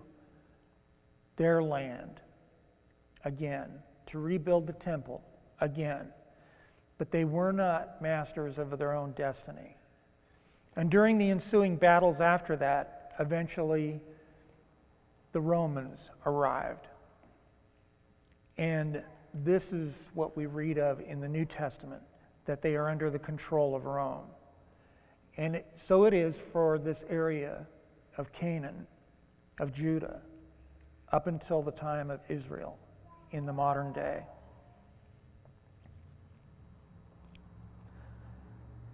their 1.36 1.64
land 1.64 2.20
again 3.26 3.72
to 4.12 4.20
rebuild 4.20 4.68
the 4.68 4.74
temple 4.74 5.24
again. 5.62 6.10
But 7.00 7.10
they 7.10 7.26
were 7.26 7.52
not 7.52 8.04
masters 8.04 8.60
of 8.60 8.78
their 8.78 8.94
own 8.94 9.14
destiny. 9.14 9.76
And 10.76 10.92
during 10.92 11.18
the 11.18 11.32
ensuing 11.32 11.76
battles 11.76 12.22
after 12.22 12.56
that, 12.58 13.14
eventually 13.20 14.00
the 15.32 15.42
Romans 15.42 15.98
arrived. 16.28 16.86
And 18.58 19.02
this 19.34 19.64
is 19.72 19.94
what 20.14 20.36
we 20.36 20.46
read 20.46 20.78
of 20.78 21.00
in 21.02 21.20
the 21.20 21.28
New 21.28 21.46
Testament 21.46 22.02
that 22.46 22.62
they 22.62 22.76
are 22.76 22.90
under 22.90 23.10
the 23.10 23.20
control 23.20 23.76
of 23.76 23.86
Rome. 23.86 24.26
And 25.38 25.58
it, 25.58 25.68
so 25.88 26.06
it 26.06 26.14
is 26.14 26.34
for 26.52 26.80
this 26.80 26.98
area 27.10 27.68
of 28.18 28.32
Canaan, 28.34 28.88
of 29.60 29.74
Judah, 29.74 30.22
up 31.12 31.28
until 31.28 31.62
the 31.62 31.72
time 31.72 32.10
of 32.10 32.20
Israel 32.30 32.78
in 33.32 33.46
the 33.46 33.54
modern 33.54 33.94
day. 33.94 34.24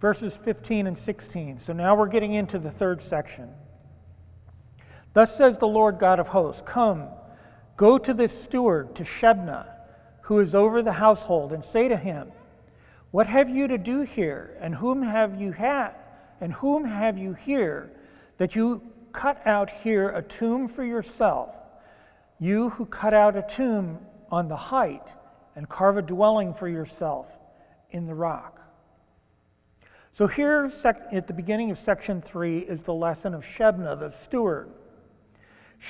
Verses 0.00 0.34
15 0.44 0.86
and 0.86 0.98
16. 0.98 1.62
So 1.66 1.72
now 1.72 1.94
we're 1.96 2.08
getting 2.08 2.34
into 2.34 2.58
the 2.58 2.70
third 2.70 3.02
section. 3.08 3.48
Thus 5.14 5.34
says 5.38 5.56
the 5.58 5.66
Lord 5.66 5.98
God 5.98 6.18
of 6.20 6.28
hosts 6.28 6.60
Come, 6.66 7.08
go 7.76 7.98
to 7.98 8.14
this 8.14 8.32
steward, 8.44 8.94
to 8.96 9.04
Shebna 9.04 9.66
who 10.24 10.40
is 10.40 10.54
over 10.54 10.82
the 10.82 10.92
household, 10.92 11.52
and 11.52 11.62
say 11.70 11.86
to 11.88 11.96
him, 11.96 12.32
What 13.10 13.26
have 13.26 13.50
you 13.50 13.68
to 13.68 13.76
do 13.76 14.02
here, 14.02 14.56
and 14.60 14.74
whom 14.74 15.02
have 15.02 15.38
you 15.40 15.52
had, 15.52 15.90
and 16.40 16.52
whom 16.52 16.84
have 16.84 17.18
you 17.18 17.34
here, 17.34 17.90
that 18.38 18.54
you 18.56 18.80
cut 19.12 19.46
out 19.46 19.68
here 19.82 20.08
a 20.08 20.22
tomb 20.22 20.68
for 20.68 20.82
yourself, 20.82 21.50
you 22.40 22.70
who 22.70 22.86
cut 22.86 23.12
out 23.12 23.36
a 23.36 23.46
tomb 23.54 23.98
on 24.30 24.48
the 24.48 24.56
height, 24.56 25.06
and 25.56 25.68
carve 25.68 25.98
a 25.98 26.02
dwelling 26.02 26.54
for 26.54 26.68
yourself 26.68 27.26
in 27.90 28.06
the 28.06 28.14
rock? 28.14 28.62
So, 30.16 30.26
here 30.26 30.72
at 31.12 31.26
the 31.26 31.34
beginning 31.34 31.70
of 31.70 31.78
section 31.84 32.22
3 32.22 32.60
is 32.60 32.82
the 32.84 32.94
lesson 32.94 33.34
of 33.34 33.44
Shebna, 33.44 33.98
the 33.98 34.14
steward. 34.24 34.70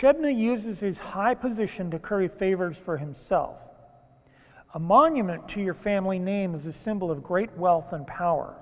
Shebna 0.00 0.36
uses 0.36 0.78
his 0.78 0.98
high 0.98 1.34
position 1.34 1.90
to 1.92 1.98
curry 1.98 2.28
favors 2.28 2.76
for 2.84 2.96
himself. 2.96 3.58
A 4.74 4.78
monument 4.78 5.48
to 5.50 5.60
your 5.60 5.74
family 5.74 6.18
name 6.18 6.54
is 6.54 6.66
a 6.66 6.74
symbol 6.84 7.10
of 7.10 7.22
great 7.22 7.56
wealth 7.56 7.92
and 7.92 8.06
power. 8.06 8.56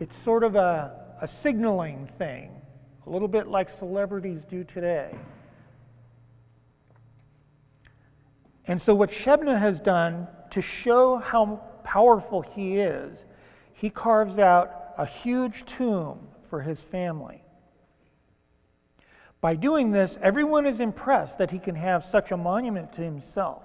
It's 0.00 0.16
sort 0.24 0.42
of 0.42 0.56
a, 0.56 0.92
a 1.22 1.28
signaling 1.42 2.08
thing, 2.18 2.50
a 3.06 3.10
little 3.10 3.28
bit 3.28 3.46
like 3.46 3.78
celebrities 3.78 4.40
do 4.50 4.64
today. 4.64 5.14
And 8.66 8.82
so, 8.82 8.92
what 8.92 9.10
Shebna 9.10 9.60
has 9.60 9.78
done 9.80 10.26
to 10.50 10.60
show 10.60 11.18
how 11.18 11.60
powerful 11.84 12.42
he 12.42 12.78
is, 12.78 13.16
he 13.72 13.90
carves 13.90 14.38
out 14.40 14.94
a 14.98 15.06
huge 15.06 15.64
tomb 15.66 16.18
for 16.50 16.60
his 16.60 16.80
family. 16.80 17.45
By 19.40 19.54
doing 19.54 19.92
this, 19.92 20.16
everyone 20.22 20.66
is 20.66 20.80
impressed 20.80 21.38
that 21.38 21.50
he 21.50 21.58
can 21.58 21.74
have 21.74 22.04
such 22.10 22.30
a 22.30 22.36
monument 22.36 22.92
to 22.94 23.02
himself. 23.02 23.62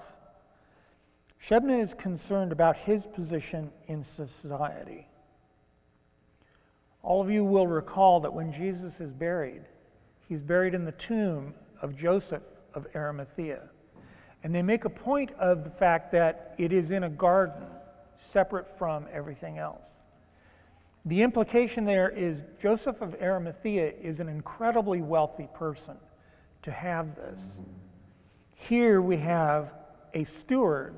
Shebna 1.49 1.83
is 1.83 1.93
concerned 1.97 2.51
about 2.51 2.77
his 2.77 3.03
position 3.15 3.71
in 3.87 4.05
society. 4.15 5.07
All 7.03 7.21
of 7.21 7.31
you 7.31 7.43
will 7.43 7.67
recall 7.67 8.19
that 8.19 8.33
when 8.33 8.53
Jesus 8.53 8.93
is 8.99 9.11
buried, 9.11 9.63
he's 10.29 10.41
buried 10.41 10.75
in 10.75 10.85
the 10.85 10.91
tomb 10.91 11.53
of 11.81 11.97
Joseph 11.97 12.43
of 12.75 12.85
Arimathea. 12.95 13.61
And 14.43 14.53
they 14.53 14.61
make 14.61 14.85
a 14.85 14.89
point 14.89 15.31
of 15.39 15.63
the 15.63 15.69
fact 15.69 16.11
that 16.11 16.53
it 16.57 16.71
is 16.71 16.91
in 16.91 17.03
a 17.03 17.09
garden 17.09 17.65
separate 18.31 18.67
from 18.77 19.07
everything 19.11 19.57
else. 19.57 19.81
The 21.05 21.21
implication 21.23 21.83
there 21.83 22.09
is 22.09 22.37
Joseph 22.61 23.01
of 23.01 23.15
Arimathea 23.21 23.93
is 24.01 24.19
an 24.19 24.29
incredibly 24.29 25.01
wealthy 25.01 25.47
person 25.55 25.95
to 26.63 26.71
have 26.71 27.15
this. 27.15 27.39
Here 28.55 29.01
we 29.01 29.17
have 29.17 29.71
a 30.13 30.25
steward, 30.25 30.93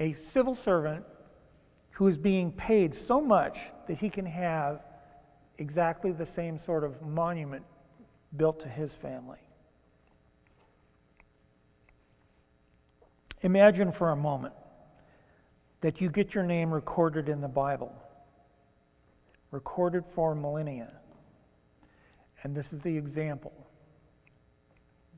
a 0.00 0.16
civil 0.32 0.56
servant 0.64 1.04
who 1.90 2.08
is 2.08 2.16
being 2.16 2.52
paid 2.52 2.94
so 3.06 3.20
much 3.20 3.58
that 3.86 3.98
he 3.98 4.08
can 4.08 4.24
have 4.24 4.80
exactly 5.58 6.10
the 6.12 6.26
same 6.34 6.58
sort 6.64 6.84
of 6.84 7.02
monument 7.02 7.64
built 8.36 8.60
to 8.60 8.68
his 8.68 8.90
family. 9.02 9.38
Imagine 13.42 13.92
for 13.92 14.10
a 14.10 14.16
moment 14.16 14.54
that 15.82 16.00
you 16.00 16.08
get 16.08 16.34
your 16.34 16.44
name 16.44 16.72
recorded 16.72 17.28
in 17.28 17.42
the 17.42 17.48
Bible, 17.48 17.94
recorded 19.54 20.02
for 20.16 20.34
millennia. 20.34 20.90
And 22.42 22.56
this 22.56 22.66
is 22.72 22.80
the 22.82 22.96
example 22.96 23.52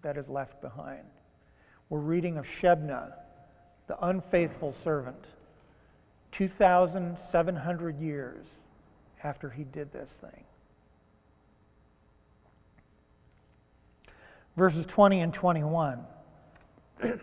that 0.03 0.19
is 0.19 0.29
left 0.29 0.61
behind. 0.61 1.07
We're 1.89 2.01
reading 2.01 2.37
of 2.37 2.45
Shebna, 2.61 3.15
the 3.89 3.97
unfaithful 4.07 4.75
servant, 4.85 5.25
2,700 6.33 7.99
years 7.99 8.45
after 9.25 9.49
he 9.49 9.65
did 9.65 9.91
this 9.91 10.11
thing. 10.21 10.45
Verses 14.55 14.85
20 14.87 15.21
and 15.21 15.33
21. 15.33 16.01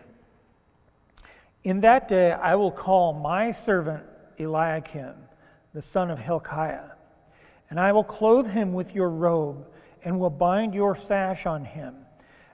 In 1.62 1.80
that 1.82 2.08
day 2.08 2.32
I 2.32 2.56
will 2.56 2.72
call 2.72 3.12
my 3.12 3.52
servant 3.64 4.02
Eliakim, 4.40 5.14
the 5.74 5.82
son 5.92 6.10
of 6.10 6.18
Hilkiah, 6.18 6.93
and 7.74 7.80
I 7.80 7.90
will 7.90 8.04
clothe 8.04 8.46
him 8.46 8.72
with 8.72 8.94
your 8.94 9.10
robe, 9.10 9.66
and 10.04 10.20
will 10.20 10.30
bind 10.30 10.74
your 10.74 10.96
sash 11.08 11.44
on 11.44 11.64
him, 11.64 11.96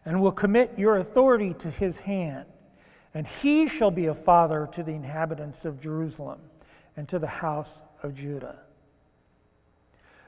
and 0.07 0.23
will 0.23 0.33
commit 0.33 0.79
your 0.79 0.97
authority 0.97 1.55
to 1.61 1.71
his 1.71 1.95
hand. 1.99 2.47
And 3.13 3.27
he 3.43 3.69
shall 3.69 3.91
be 3.91 4.07
a 4.07 4.15
father 4.15 4.67
to 4.75 4.83
the 4.83 4.93
inhabitants 4.93 5.67
of 5.67 5.79
Jerusalem 5.79 6.39
and 6.97 7.07
to 7.11 7.19
the 7.19 7.27
house 7.27 7.69
of 8.03 8.15
Judah. 8.15 8.61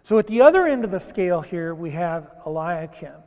So 0.07 0.19
at 0.19 0.27
the 0.27 0.43
other 0.43 0.67
end 0.67 0.85
of 0.85 0.91
the 0.91 1.01
scale 1.01 1.41
here, 1.41 1.75
we 1.75 1.93
have 1.93 2.31
Eliakim. 2.45 3.23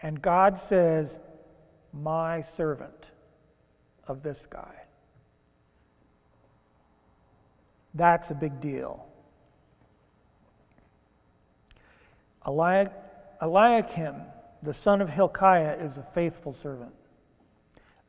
And 0.00 0.22
God 0.22 0.58
says, 0.70 1.10
My 1.92 2.46
servant 2.56 3.04
of 4.08 4.22
this 4.22 4.38
guy. 4.48 4.76
That's 7.92 8.30
a 8.30 8.34
big 8.34 8.62
deal. 8.62 9.09
Eliakim, 12.46 14.14
the 14.62 14.74
son 14.74 15.00
of 15.00 15.08
Hilkiah, 15.08 15.76
is 15.80 15.96
a 15.96 16.02
faithful 16.02 16.56
servant. 16.62 16.92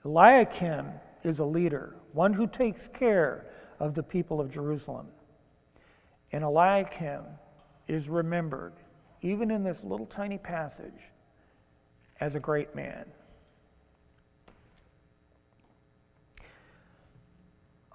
Eliakim 0.06 0.88
is 1.24 1.39
a 1.39 1.46
leader, 1.46 1.96
one 2.13 2.34
who 2.34 2.48
takes 2.48 2.88
care 2.98 3.46
of 3.80 3.94
the 3.94 4.04
people 4.04 4.39
of 4.39 4.52
Jerusalem. 4.52 5.08
And 6.32 6.44
Eliakim 6.44 7.24
is 7.88 8.08
remembered, 8.08 8.74
even 9.22 9.52
in 9.52 9.63
this 9.63 9.78
little 9.84 10.06
tiny 10.06 10.38
passage, 10.38 11.12
as 12.20 12.36
a 12.36 12.39
great 12.39 12.74
man. 12.76 13.06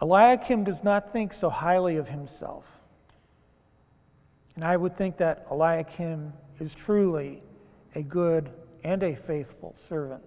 Eliakim 0.02 0.64
does 0.64 0.84
not 0.84 1.12
think 1.12 1.32
so 1.32 1.48
highly 1.48 1.96
of 1.96 2.08
himself. 2.08 2.64
And 4.56 4.64
I 4.64 4.76
would 4.76 4.96
think 4.96 5.18
that 5.18 5.46
Eliakim 5.50 6.32
is 6.58 6.72
truly 6.74 7.42
a 7.94 8.02
good 8.02 8.50
and 8.82 9.02
a 9.02 9.14
faithful 9.14 9.76
servant 9.88 10.22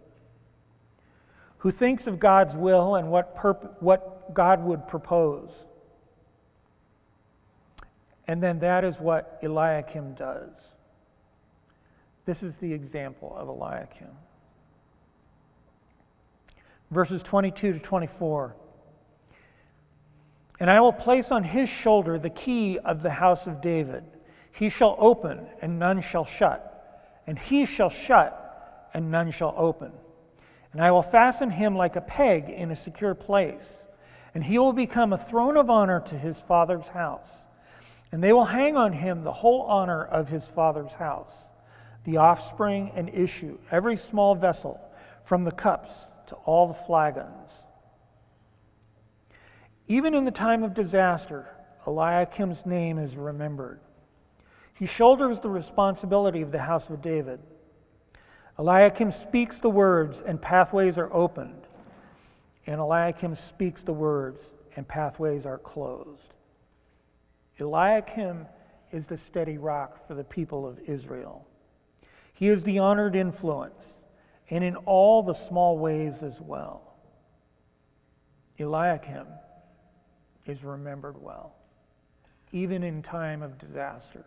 who 1.59 1.71
thinks 1.71 2.07
of 2.07 2.19
God's 2.19 2.55
will 2.55 2.95
and 2.95 3.11
what, 3.11 3.35
perp- 3.35 3.81
what 3.81 4.33
God 4.33 4.63
would 4.63 4.87
propose. 4.87 5.49
And 8.27 8.41
then 8.41 8.59
that 8.59 8.85
is 8.85 8.95
what 8.97 9.39
Eliakim 9.43 10.13
does. 10.13 10.51
This 12.25 12.43
is 12.43 12.53
the 12.61 12.71
example 12.71 13.35
of 13.35 13.47
Eliakim. 13.49 14.07
Verses 16.91 17.21
22 17.23 17.73
to 17.73 17.79
24. 17.79 18.55
And 20.59 20.69
I 20.69 20.79
will 20.79 20.93
place 20.93 21.27
on 21.31 21.43
his 21.43 21.69
shoulder 21.69 22.19
the 22.19 22.29
key 22.29 22.79
of 22.79 23.01
the 23.01 23.09
house 23.09 23.47
of 23.47 23.61
David. 23.61 24.03
He 24.59 24.69
shall 24.69 24.97
open, 24.99 25.47
and 25.61 25.79
none 25.79 26.01
shall 26.01 26.25
shut, 26.25 27.21
and 27.25 27.39
he 27.39 27.65
shall 27.65 27.89
shut, 27.89 28.89
and 28.93 29.09
none 29.09 29.31
shall 29.31 29.53
open. 29.55 29.93
And 30.73 30.81
I 30.81 30.91
will 30.91 31.01
fasten 31.01 31.49
him 31.49 31.77
like 31.77 31.95
a 31.95 32.01
peg 32.01 32.49
in 32.49 32.69
a 32.69 32.75
secure 32.75 33.15
place, 33.15 33.63
and 34.35 34.43
he 34.43 34.59
will 34.59 34.73
become 34.73 35.13
a 35.13 35.25
throne 35.29 35.55
of 35.55 35.69
honor 35.69 36.01
to 36.09 36.17
his 36.17 36.35
father's 36.45 36.87
house. 36.87 37.29
And 38.11 38.21
they 38.21 38.33
will 38.33 38.47
hang 38.47 38.75
on 38.75 38.91
him 38.91 39.23
the 39.23 39.31
whole 39.31 39.61
honor 39.61 40.03
of 40.03 40.27
his 40.27 40.43
father's 40.53 40.91
house, 40.91 41.31
the 42.03 42.17
offspring 42.17 42.91
and 42.97 43.07
issue, 43.07 43.57
every 43.71 43.95
small 43.95 44.35
vessel, 44.35 44.77
from 45.23 45.45
the 45.45 45.51
cups 45.51 45.89
to 46.27 46.35
all 46.35 46.67
the 46.67 46.85
flagons. 46.85 47.49
Even 49.87 50.13
in 50.13 50.25
the 50.25 50.31
time 50.31 50.63
of 50.63 50.73
disaster, 50.73 51.47
Eliakim's 51.87 52.65
name 52.65 52.99
is 52.99 53.15
remembered. 53.15 53.79
He 54.79 54.87
shoulders 54.87 55.41
the 55.41 55.49
responsibility 55.49 56.41
of 56.41 56.53
the 56.53 56.59
house 56.59 56.89
of 56.89 57.01
David. 57.01 57.41
Eliakim 58.57 59.11
speaks 59.11 59.59
the 59.59 59.69
words, 59.69 60.21
and 60.25 60.41
pathways 60.41 60.97
are 60.97 61.11
opened. 61.13 61.67
And 62.65 62.79
Eliakim 62.79 63.35
speaks 63.49 63.81
the 63.83 63.91
words, 63.91 64.41
and 64.77 64.87
pathways 64.87 65.45
are 65.45 65.57
closed. 65.57 66.33
Eliakim 67.59 68.45
is 68.93 69.03
the 69.05 69.19
steady 69.27 69.57
rock 69.57 70.07
for 70.07 70.13
the 70.13 70.23
people 70.23 70.65
of 70.65 70.79
Israel. 70.87 71.45
He 72.33 72.47
is 72.47 72.63
the 72.63 72.79
honored 72.79 73.17
influence, 73.17 73.83
and 74.49 74.63
in 74.63 74.77
all 74.77 75.23
the 75.23 75.33
small 75.49 75.77
ways 75.77 76.13
as 76.21 76.39
well. 76.39 76.95
Eliakim 78.57 79.27
is 80.45 80.63
remembered 80.63 81.21
well, 81.21 81.53
even 82.53 82.81
in 82.81 83.03
time 83.03 83.41
of 83.41 83.57
disaster. 83.57 84.25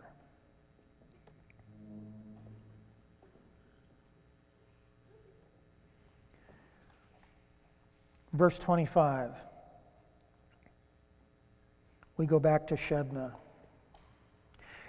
Verse 8.33 8.57
25. 8.59 9.29
We 12.17 12.25
go 12.25 12.39
back 12.39 12.67
to 12.67 12.75
Shebna. 12.75 13.31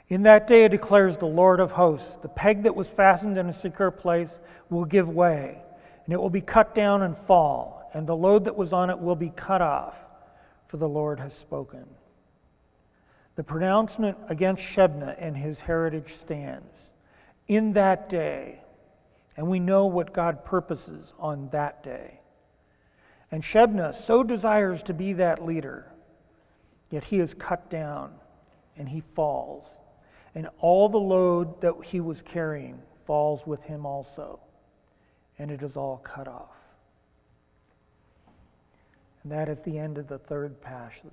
In 0.09 0.22
that 0.22 0.46
day 0.46 0.68
declares 0.68 1.16
the 1.16 1.26
Lord 1.26 1.61
of 1.61 1.70
hosts, 1.70 2.09
the 2.22 2.28
peg 2.28 2.64
that 2.64 2.76
was 2.76 2.87
fastened 2.88 3.38
in 3.38 3.48
a 3.48 3.61
secure 3.61 3.90
place 3.90 4.28
will 4.68 4.85
give 4.85 5.09
way, 5.09 5.59
and 6.04 6.12
it 6.12 6.20
will 6.20 6.30
be 6.30 6.40
cut 6.40 6.74
down 6.74 7.02
and 7.02 7.16
fall, 7.26 7.90
and 7.95 8.07
the 8.07 8.16
load 8.16 8.45
that 8.45 8.57
was 8.57 8.72
on 8.72 8.90
it 8.90 8.99
will 8.99 9.16
be 9.16 9.30
cut 9.30 9.62
off 9.62 9.95
for 10.68 10.76
the 10.76 10.88
Lord 10.88 11.20
has 11.20 11.32
spoken. 11.34 11.84
The 13.36 13.42
pronouncement 13.42 14.16
against 14.28 14.62
Shebna 14.74 15.16
and 15.18 15.36
his 15.36 15.59
heritage 15.59 16.12
stands. 16.24 16.72
In 17.47 17.72
that 17.74 18.09
day, 18.09 18.61
and 19.36 19.49
we 19.49 19.59
know 19.59 19.86
what 19.86 20.12
God 20.12 20.45
purposes 20.45 21.12
on 21.18 21.49
that 21.53 21.82
day. 21.82 22.20
And 23.35 23.43
Shebna 23.43 24.07
so 24.07 24.22
desires 24.22 24.80
to 24.85 24.95
be 24.95 25.14
that 25.14 25.45
leader, 25.45 25.91
yet 26.93 27.03
he 27.03 27.18
is 27.18 27.35
cut 27.37 27.68
down 27.68 28.12
and 28.76 28.89
he 28.89 29.03
falls. 29.16 29.66
And 30.37 30.49
all 30.61 30.89
the 30.89 30.99
load 30.99 31.61
that 31.61 31.74
he 31.82 31.99
was 31.99 32.18
carrying 32.32 32.80
falls 33.09 33.45
with 33.45 33.61
him 33.62 33.87
also. 33.87 34.39
And 35.37 35.51
it 35.51 35.64
is 35.64 35.72
all 35.74 36.01
cut 36.05 36.28
off. 36.28 36.55
And 39.24 39.32
that 39.32 39.49
is 39.49 39.59
the 39.64 39.80
end 39.80 39.99
of 39.99 40.07
the 40.07 40.18
third 40.18 40.61
passage, 40.61 41.11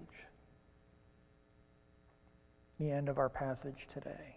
the 2.80 2.91
end 2.91 3.09
of 3.09 3.17
our 3.17 3.30
passage 3.30 3.88
today. 3.95 4.36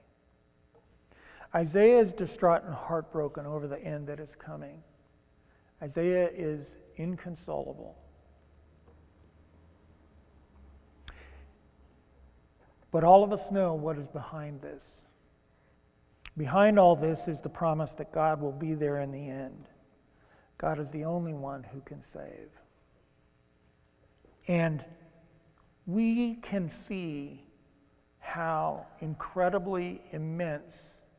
Isaiah 1.54 2.00
is 2.00 2.12
distraught 2.14 2.64
and 2.64 2.72
heartbroken 2.72 3.44
over 3.44 3.68
the 3.68 3.78
end 3.78 4.06
that 4.06 4.20
is 4.20 4.30
coming. 4.42 4.82
Isaiah 5.82 6.30
is 6.34 6.60
inconsolable. 6.96 7.96
But 12.90 13.02
all 13.02 13.24
of 13.24 13.32
us 13.32 13.40
know 13.50 13.74
what 13.74 13.98
is 13.98 14.06
behind 14.08 14.62
this. 14.62 14.82
Behind 16.36 16.78
all 16.78 16.96
this 16.96 17.18
is 17.26 17.38
the 17.42 17.48
promise 17.48 17.90
that 17.98 18.12
God 18.12 18.40
will 18.40 18.52
be 18.52 18.74
there 18.74 19.00
in 19.00 19.10
the 19.10 19.28
end. 19.28 19.66
God 20.58 20.78
is 20.78 20.86
the 20.92 21.04
only 21.04 21.32
one 21.32 21.64
who 21.72 21.80
can 21.80 22.02
save. 22.12 22.50
And 24.46 24.84
we 25.86 26.38
can 26.48 26.70
see 26.88 27.42
how 28.20 28.86
incredibly 29.00 30.00
immense 30.12 30.72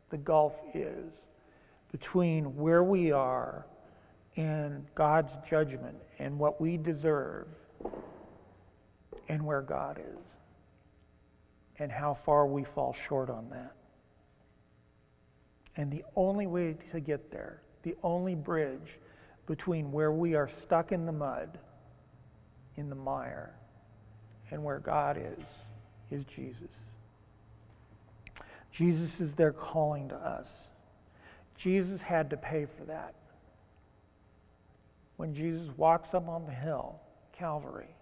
the 0.10 0.18
gulf 0.18 0.54
is 0.74 1.12
between 1.92 2.56
where 2.56 2.84
we 2.84 3.12
are 3.12 3.66
and 4.38 4.86
God's 4.96 5.32
judgment 5.50 5.96
and 6.20 6.38
what 6.38 6.60
we 6.60 6.78
deserve 6.78 7.48
and 9.30 9.44
where 9.44 9.62
God 9.62 9.98
is, 10.00 10.24
and 11.80 11.92
how 11.92 12.14
far 12.14 12.46
we 12.46 12.64
fall 12.64 12.96
short 13.08 13.30
on 13.30 13.50
that. 13.50 13.74
And 15.78 15.92
the 15.92 16.04
only 16.16 16.48
way 16.48 16.76
to 16.92 17.00
get 17.00 17.32
there, 17.32 17.62
the 17.84 17.96
only 18.04 18.36
bridge 18.36 19.00
between 19.48 19.92
where 19.92 20.12
we 20.12 20.36
are 20.36 20.50
stuck 20.66 20.92
in 20.92 21.06
the 21.06 21.12
mud, 21.12 21.58
in 22.78 22.90
the 22.90 22.96
mire, 22.96 23.54
and 24.52 24.64
where 24.64 24.80
God 24.80 25.18
is, 25.18 25.44
is 26.12 26.24
Jesus. 26.36 26.70
Jesus 28.72 29.10
is 29.20 29.32
there 29.36 29.54
calling 29.54 30.10
to 30.10 30.16
us. 30.16 30.48
Jesus 31.58 32.00
had 32.02 32.30
to 32.30 32.38
pay 32.38 32.68
for 32.78 32.86
that. 32.86 33.16
When 35.18 35.34
Jesus 35.34 35.70
walks 35.78 36.14
up 36.14 36.28
on 36.28 36.46
the 36.46 36.54
hill, 36.54 37.00
Calvary, 37.38 37.96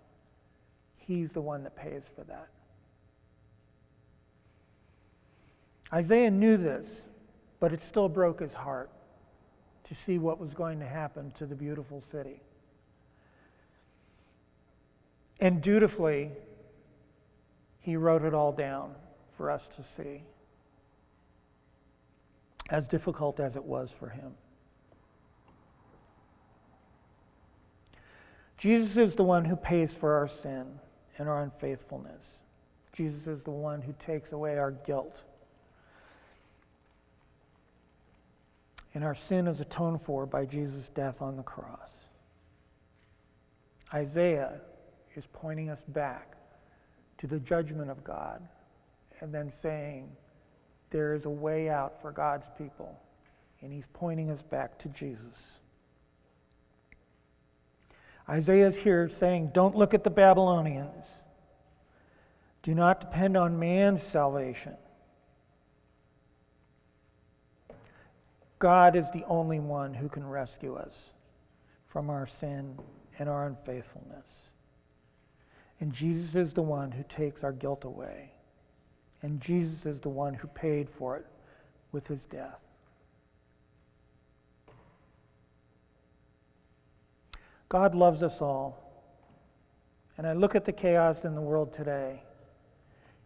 he's 0.97 1.29
the 1.29 1.41
one 1.41 1.63
that 1.63 1.75
pays 1.75 2.01
for 2.15 2.23
that. 2.23 2.49
Isaiah 5.93 6.31
knew 6.31 6.57
this, 6.57 6.87
but 7.59 7.71
it 7.71 7.81
still 7.87 8.09
broke 8.09 8.39
his 8.39 8.53
heart 8.53 8.89
to 9.87 9.95
see 10.05 10.17
what 10.17 10.39
was 10.39 10.53
going 10.53 10.79
to 10.79 10.87
happen 10.87 11.31
to 11.37 11.45
the 11.45 11.55
beautiful 11.55 12.03
city. 12.11 12.39
And 15.39 15.61
dutifully, 15.61 16.31
he 17.81 17.95
wrote 17.95 18.23
it 18.23 18.33
all 18.33 18.51
down 18.51 18.95
for 19.37 19.51
us 19.51 19.61
to 19.75 19.83
see, 19.97 20.23
as 22.69 22.85
difficult 22.85 23.39
as 23.39 23.55
it 23.55 23.63
was 23.63 23.89
for 23.99 24.09
him. 24.09 24.31
Jesus 28.63 28.95
is 28.95 29.15
the 29.15 29.23
one 29.23 29.43
who 29.43 29.57
pays 29.57 29.89
for 29.99 30.13
our 30.13 30.29
sin 30.41 30.63
and 31.17 31.27
our 31.27 31.43
unfaithfulness. 31.43 32.21
Jesus 32.95 33.27
is 33.27 33.41
the 33.43 33.51
one 33.51 33.81
who 33.81 33.93
takes 34.07 34.31
away 34.31 34.57
our 34.57 34.71
guilt. 34.71 35.19
And 38.93 39.03
our 39.03 39.17
sin 39.27 39.47
is 39.47 39.59
atoned 39.59 39.99
for 40.05 40.25
by 40.25 40.45
Jesus' 40.45 40.87
death 40.95 41.15
on 41.19 41.35
the 41.35 41.43
cross. 41.43 41.89
Isaiah 43.93 44.61
is 45.17 45.25
pointing 45.33 45.69
us 45.69 45.81
back 45.89 46.37
to 47.17 47.27
the 47.27 47.39
judgment 47.39 47.91
of 47.91 48.01
God 48.01 48.41
and 49.19 49.33
then 49.33 49.51
saying 49.61 50.07
there 50.89 51.15
is 51.15 51.25
a 51.25 51.29
way 51.29 51.69
out 51.69 52.01
for 52.01 52.13
God's 52.13 52.45
people. 52.57 52.97
And 53.61 53.73
he's 53.73 53.83
pointing 53.91 54.31
us 54.31 54.41
back 54.49 54.79
to 54.83 54.87
Jesus. 54.87 55.52
Isaiah 58.29 58.67
is 58.67 58.75
here 58.75 59.09
saying, 59.19 59.51
Don't 59.53 59.75
look 59.75 59.93
at 59.93 60.03
the 60.03 60.09
Babylonians. 60.09 61.05
Do 62.63 62.73
not 62.73 63.01
depend 63.01 63.35
on 63.35 63.59
man's 63.59 64.01
salvation. 64.11 64.75
God 68.59 68.95
is 68.95 69.05
the 69.13 69.25
only 69.25 69.59
one 69.59 69.93
who 69.93 70.07
can 70.07 70.25
rescue 70.25 70.75
us 70.75 70.93
from 71.89 72.09
our 72.09 72.29
sin 72.39 72.77
and 73.19 73.27
our 73.27 73.47
unfaithfulness. 73.47 74.25
And 75.81 75.93
Jesus 75.93 76.33
is 76.33 76.53
the 76.53 76.61
one 76.61 76.89
who 76.89 77.03
takes 77.13 77.43
our 77.43 77.51
guilt 77.51 77.83
away. 77.83 78.31
And 79.21 79.41
Jesus 79.41 79.85
is 79.85 79.99
the 79.99 80.09
one 80.09 80.33
who 80.33 80.47
paid 80.47 80.87
for 80.97 81.17
it 81.17 81.25
with 81.91 82.07
his 82.07 82.19
death. 82.31 82.59
God 87.73 87.95
loves 87.95 88.21
us 88.21 88.39
all. 88.39 88.77
And 90.19 90.27
I 90.27 90.33
look 90.33 90.53
at 90.53 90.63
the 90.63 90.71
chaos 90.71 91.17
in 91.23 91.33
the 91.33 91.41
world 91.41 91.73
today, 91.75 92.21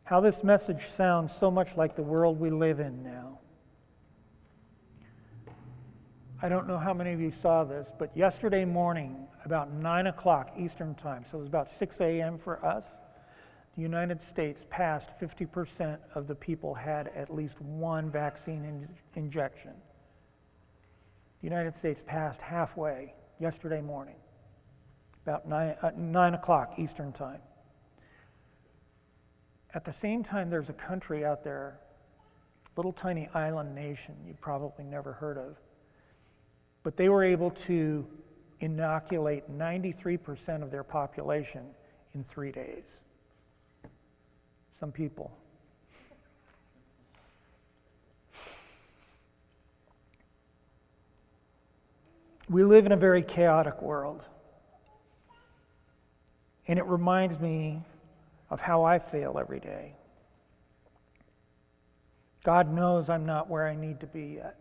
how 0.05 0.21
this 0.21 0.41
message 0.41 0.79
sounds 0.95 1.33
so 1.37 1.51
much 1.51 1.67
like 1.75 1.97
the 1.97 2.01
world 2.01 2.39
we 2.39 2.49
live 2.49 2.79
in 2.79 3.03
now. 3.03 3.39
I 6.41 6.47
don't 6.47 6.65
know 6.65 6.77
how 6.77 6.93
many 6.93 7.11
of 7.11 7.19
you 7.19 7.33
saw 7.41 7.65
this, 7.65 7.87
but 7.99 8.15
yesterday 8.15 8.63
morning, 8.63 9.27
about 9.43 9.73
9 9.73 10.07
o'clock 10.07 10.53
Eastern 10.57 10.95
Time, 10.95 11.25
so 11.29 11.39
it 11.39 11.41
was 11.41 11.49
about 11.49 11.67
6 11.77 11.95
a.m. 11.99 12.39
for 12.41 12.65
us, 12.65 12.85
the 13.75 13.81
United 13.81 14.19
States 14.31 14.61
passed 14.69 15.07
50% 15.21 15.97
of 16.15 16.25
the 16.25 16.35
people 16.35 16.73
had 16.73 17.09
at 17.17 17.35
least 17.35 17.59
one 17.59 18.09
vaccine 18.09 18.63
in- 18.63 18.87
injection. 19.21 19.73
The 21.41 21.47
United 21.47 21.77
States 21.79 21.99
passed 22.05 22.39
halfway 22.39 23.13
yesterday 23.41 23.81
morning, 23.81 24.15
about 25.27 25.47
9, 25.47 25.75
uh, 25.81 25.91
9 25.95 26.33
o'clock 26.33 26.73
Eastern 26.77 27.11
Time. 27.13 27.41
At 29.73 29.85
the 29.85 29.93
same 30.01 30.23
time, 30.23 30.49
there's 30.49 30.69
a 30.69 30.87
country 30.87 31.25
out 31.25 31.43
there, 31.43 31.79
little 32.75 32.93
tiny 32.93 33.27
island 33.33 33.75
nation 33.75 34.15
you 34.25 34.35
probably 34.39 34.85
never 34.85 35.13
heard 35.13 35.37
of 35.37 35.55
but 36.87 36.95
they 36.95 37.09
were 37.09 37.21
able 37.21 37.51
to 37.67 38.05
inoculate 38.61 39.43
93% 39.51 40.63
of 40.63 40.71
their 40.71 40.85
population 40.85 41.65
in 42.15 42.23
three 42.33 42.49
days. 42.49 42.85
Some 44.79 44.93
people. 44.93 45.29
We 52.49 52.63
live 52.63 52.85
in 52.85 52.93
a 52.93 52.97
very 52.97 53.21
chaotic 53.21 53.81
world. 53.81 54.21
And 56.67 56.77
it 56.77 56.85
reminds 56.85 57.39
me 57.39 57.81
of 58.49 58.59
how 58.59 58.83
I 58.83 58.99
feel 58.99 59.37
every 59.39 59.59
day. 59.59 59.93
God 62.43 62.73
knows 62.73 63.09
I'm 63.09 63.25
not 63.25 63.49
where 63.49 63.67
I 63.67 63.75
need 63.75 63.99
to 64.01 64.07
be 64.07 64.37
yet. 64.37 64.57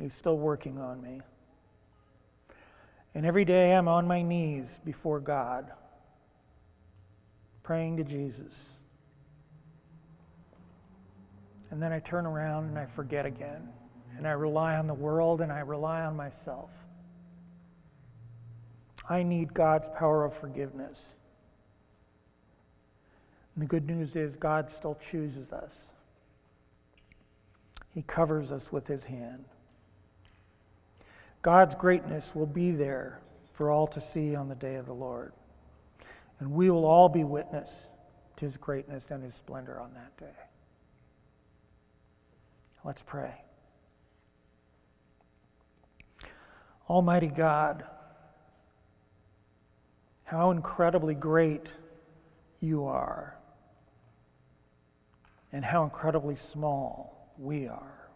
He's 0.00 0.12
still 0.14 0.36
working 0.36 0.78
on 0.78 1.00
me. 1.00 1.20
And 3.14 3.26
every 3.26 3.44
day 3.44 3.72
I'm 3.72 3.88
on 3.88 4.06
my 4.06 4.22
knees 4.22 4.64
before 4.84 5.20
God, 5.20 5.70
praying 7.62 7.98
to 7.98 8.04
Jesus. 8.04 8.52
And 11.70 11.80
then 11.80 11.92
I 11.92 12.00
turn 12.00 12.26
around 12.26 12.68
and 12.68 12.78
I 12.78 12.86
forget 12.96 13.26
again. 13.26 13.68
And 14.16 14.26
I 14.26 14.32
rely 14.32 14.76
on 14.76 14.86
the 14.86 14.94
world 14.94 15.40
and 15.40 15.52
I 15.52 15.60
rely 15.60 16.02
on 16.02 16.16
myself. 16.16 16.70
I 19.08 19.22
need 19.22 19.52
God's 19.52 19.86
power 19.98 20.24
of 20.24 20.32
forgiveness. 20.40 20.96
And 23.54 23.62
the 23.62 23.68
good 23.68 23.86
news 23.86 24.10
is, 24.14 24.34
God 24.40 24.68
still 24.78 24.98
chooses 25.10 25.52
us, 25.52 25.70
He 27.94 28.02
covers 28.02 28.50
us 28.50 28.62
with 28.70 28.86
His 28.86 29.02
hand. 29.02 29.44
God's 31.42 31.74
greatness 31.74 32.24
will 32.34 32.46
be 32.46 32.70
there 32.70 33.20
for 33.56 33.70
all 33.70 33.88
to 33.88 34.02
see 34.14 34.34
on 34.34 34.48
the 34.48 34.54
day 34.54 34.76
of 34.76 34.86
the 34.86 34.92
Lord. 34.92 35.32
And 36.38 36.52
we 36.52 36.70
will 36.70 36.84
all 36.84 37.08
be 37.08 37.24
witness 37.24 37.68
to 38.36 38.46
his 38.46 38.56
greatness 38.56 39.02
and 39.10 39.22
his 39.22 39.34
splendor 39.34 39.80
on 39.80 39.90
that 39.94 40.16
day. 40.18 40.38
Let's 42.84 43.02
pray. 43.06 43.32
Almighty 46.88 47.28
God, 47.28 47.84
how 50.32 50.50
incredibly 50.50 51.12
great 51.12 51.66
you 52.62 52.86
are, 52.86 53.36
and 55.52 55.62
how 55.62 55.84
incredibly 55.84 56.38
small 56.54 57.30
we 57.38 57.68
are. 57.68 58.08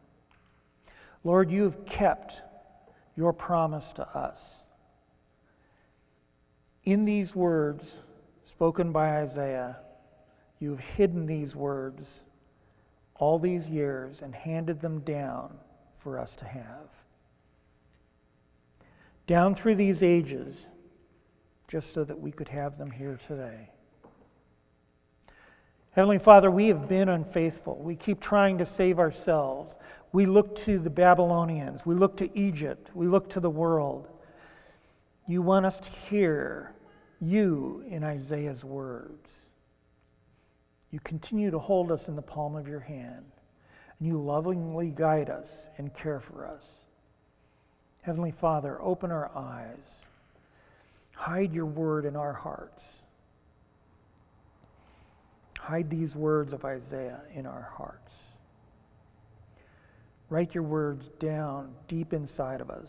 Lord, 1.24 1.50
you 1.50 1.64
have 1.64 1.84
kept 1.84 2.32
your 3.18 3.34
promise 3.34 3.84
to 3.96 4.08
us. 4.16 4.38
In 6.84 7.04
these 7.04 7.34
words 7.34 7.84
spoken 8.48 8.92
by 8.92 9.18
Isaiah, 9.18 9.76
you've 10.58 10.80
hidden 10.80 11.26
these 11.26 11.54
words 11.54 12.00
all 13.16 13.38
these 13.38 13.66
years 13.66 14.16
and 14.22 14.34
handed 14.34 14.80
them 14.80 15.00
down 15.00 15.52
for 15.98 16.18
us 16.18 16.30
to 16.38 16.46
have. 16.46 16.88
Down 19.26 19.54
through 19.54 19.74
these 19.74 20.02
ages, 20.02 20.56
just 21.68 21.92
so 21.92 22.04
that 22.04 22.18
we 22.18 22.30
could 22.30 22.48
have 22.48 22.78
them 22.78 22.90
here 22.90 23.18
today. 23.26 23.70
Heavenly 25.92 26.18
Father, 26.18 26.50
we 26.50 26.68
have 26.68 26.88
been 26.88 27.08
unfaithful. 27.08 27.78
We 27.78 27.96
keep 27.96 28.20
trying 28.20 28.58
to 28.58 28.68
save 28.76 28.98
ourselves. 28.98 29.72
We 30.12 30.26
look 30.26 30.62
to 30.64 30.78
the 30.78 30.90
Babylonians. 30.90 31.80
We 31.86 31.94
look 31.94 32.18
to 32.18 32.38
Egypt. 32.38 32.90
We 32.94 33.06
look 33.06 33.30
to 33.30 33.40
the 33.40 33.50
world. 33.50 34.08
You 35.26 35.42
want 35.42 35.66
us 35.66 35.80
to 35.80 35.88
hear 36.08 36.74
you 37.20 37.82
in 37.88 38.04
Isaiah's 38.04 38.62
words. 38.62 39.26
You 40.90 41.00
continue 41.00 41.50
to 41.50 41.58
hold 41.58 41.90
us 41.90 42.08
in 42.08 42.14
the 42.14 42.22
palm 42.22 42.56
of 42.56 42.68
your 42.68 42.80
hand, 42.80 43.24
and 43.98 44.06
you 44.06 44.22
lovingly 44.22 44.90
guide 44.90 45.30
us 45.30 45.48
and 45.78 45.92
care 45.94 46.20
for 46.20 46.46
us. 46.46 46.62
Heavenly 48.02 48.30
Father, 48.30 48.80
open 48.80 49.10
our 49.10 49.30
eyes. 49.34 49.95
Hide 51.16 51.52
your 51.52 51.66
word 51.66 52.04
in 52.04 52.14
our 52.14 52.34
hearts. 52.34 52.82
Hide 55.58 55.90
these 55.90 56.14
words 56.14 56.52
of 56.52 56.64
Isaiah 56.64 57.20
in 57.34 57.46
our 57.46 57.72
hearts. 57.76 58.12
Write 60.28 60.54
your 60.54 60.62
words 60.62 61.06
down 61.18 61.74
deep 61.88 62.12
inside 62.12 62.60
of 62.60 62.70
us. 62.70 62.88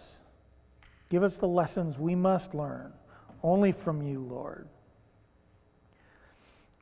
Give 1.10 1.24
us 1.24 1.36
the 1.38 1.48
lessons 1.48 1.98
we 1.98 2.14
must 2.14 2.54
learn 2.54 2.92
only 3.42 3.72
from 3.72 4.04
you, 4.04 4.20
Lord. 4.20 4.68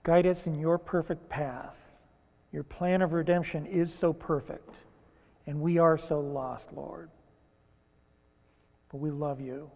Guide 0.04 0.26
us 0.26 0.40
in 0.46 0.60
your 0.60 0.78
perfect 0.78 1.30
path. 1.30 1.76
Your 2.52 2.64
plan 2.64 3.02
of 3.02 3.14
redemption 3.14 3.66
is 3.66 3.90
so 4.02 4.14
perfect, 4.14 4.72
and 5.46 5.62
we 5.62 5.78
are 5.78 5.98
so 5.98 6.20
lost, 6.20 6.66
Lord. 6.74 7.10
But 8.92 8.98
we 8.98 9.12
love 9.12 9.40
you. 9.40 9.70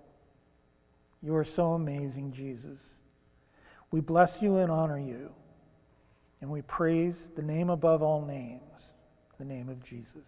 You 1.22 1.36
are 1.36 1.46
so 1.46 1.74
amazing, 1.74 2.34
Jesus. 2.36 2.78
We 3.92 4.00
bless 4.00 4.32
you 4.42 4.58
and 4.58 4.72
honor 4.72 5.00
you, 5.00 5.30
and 6.42 6.50
we 6.50 6.62
praise 6.62 7.16
the 7.36 7.42
name 7.42 7.70
above 7.70 8.02
all 8.02 8.26
names, 8.26 8.62
the 9.38 9.46
name 9.46 9.70
of 9.70 9.84
Jesus. 9.84 10.24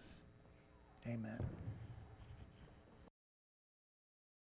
Amen. 1.06 1.38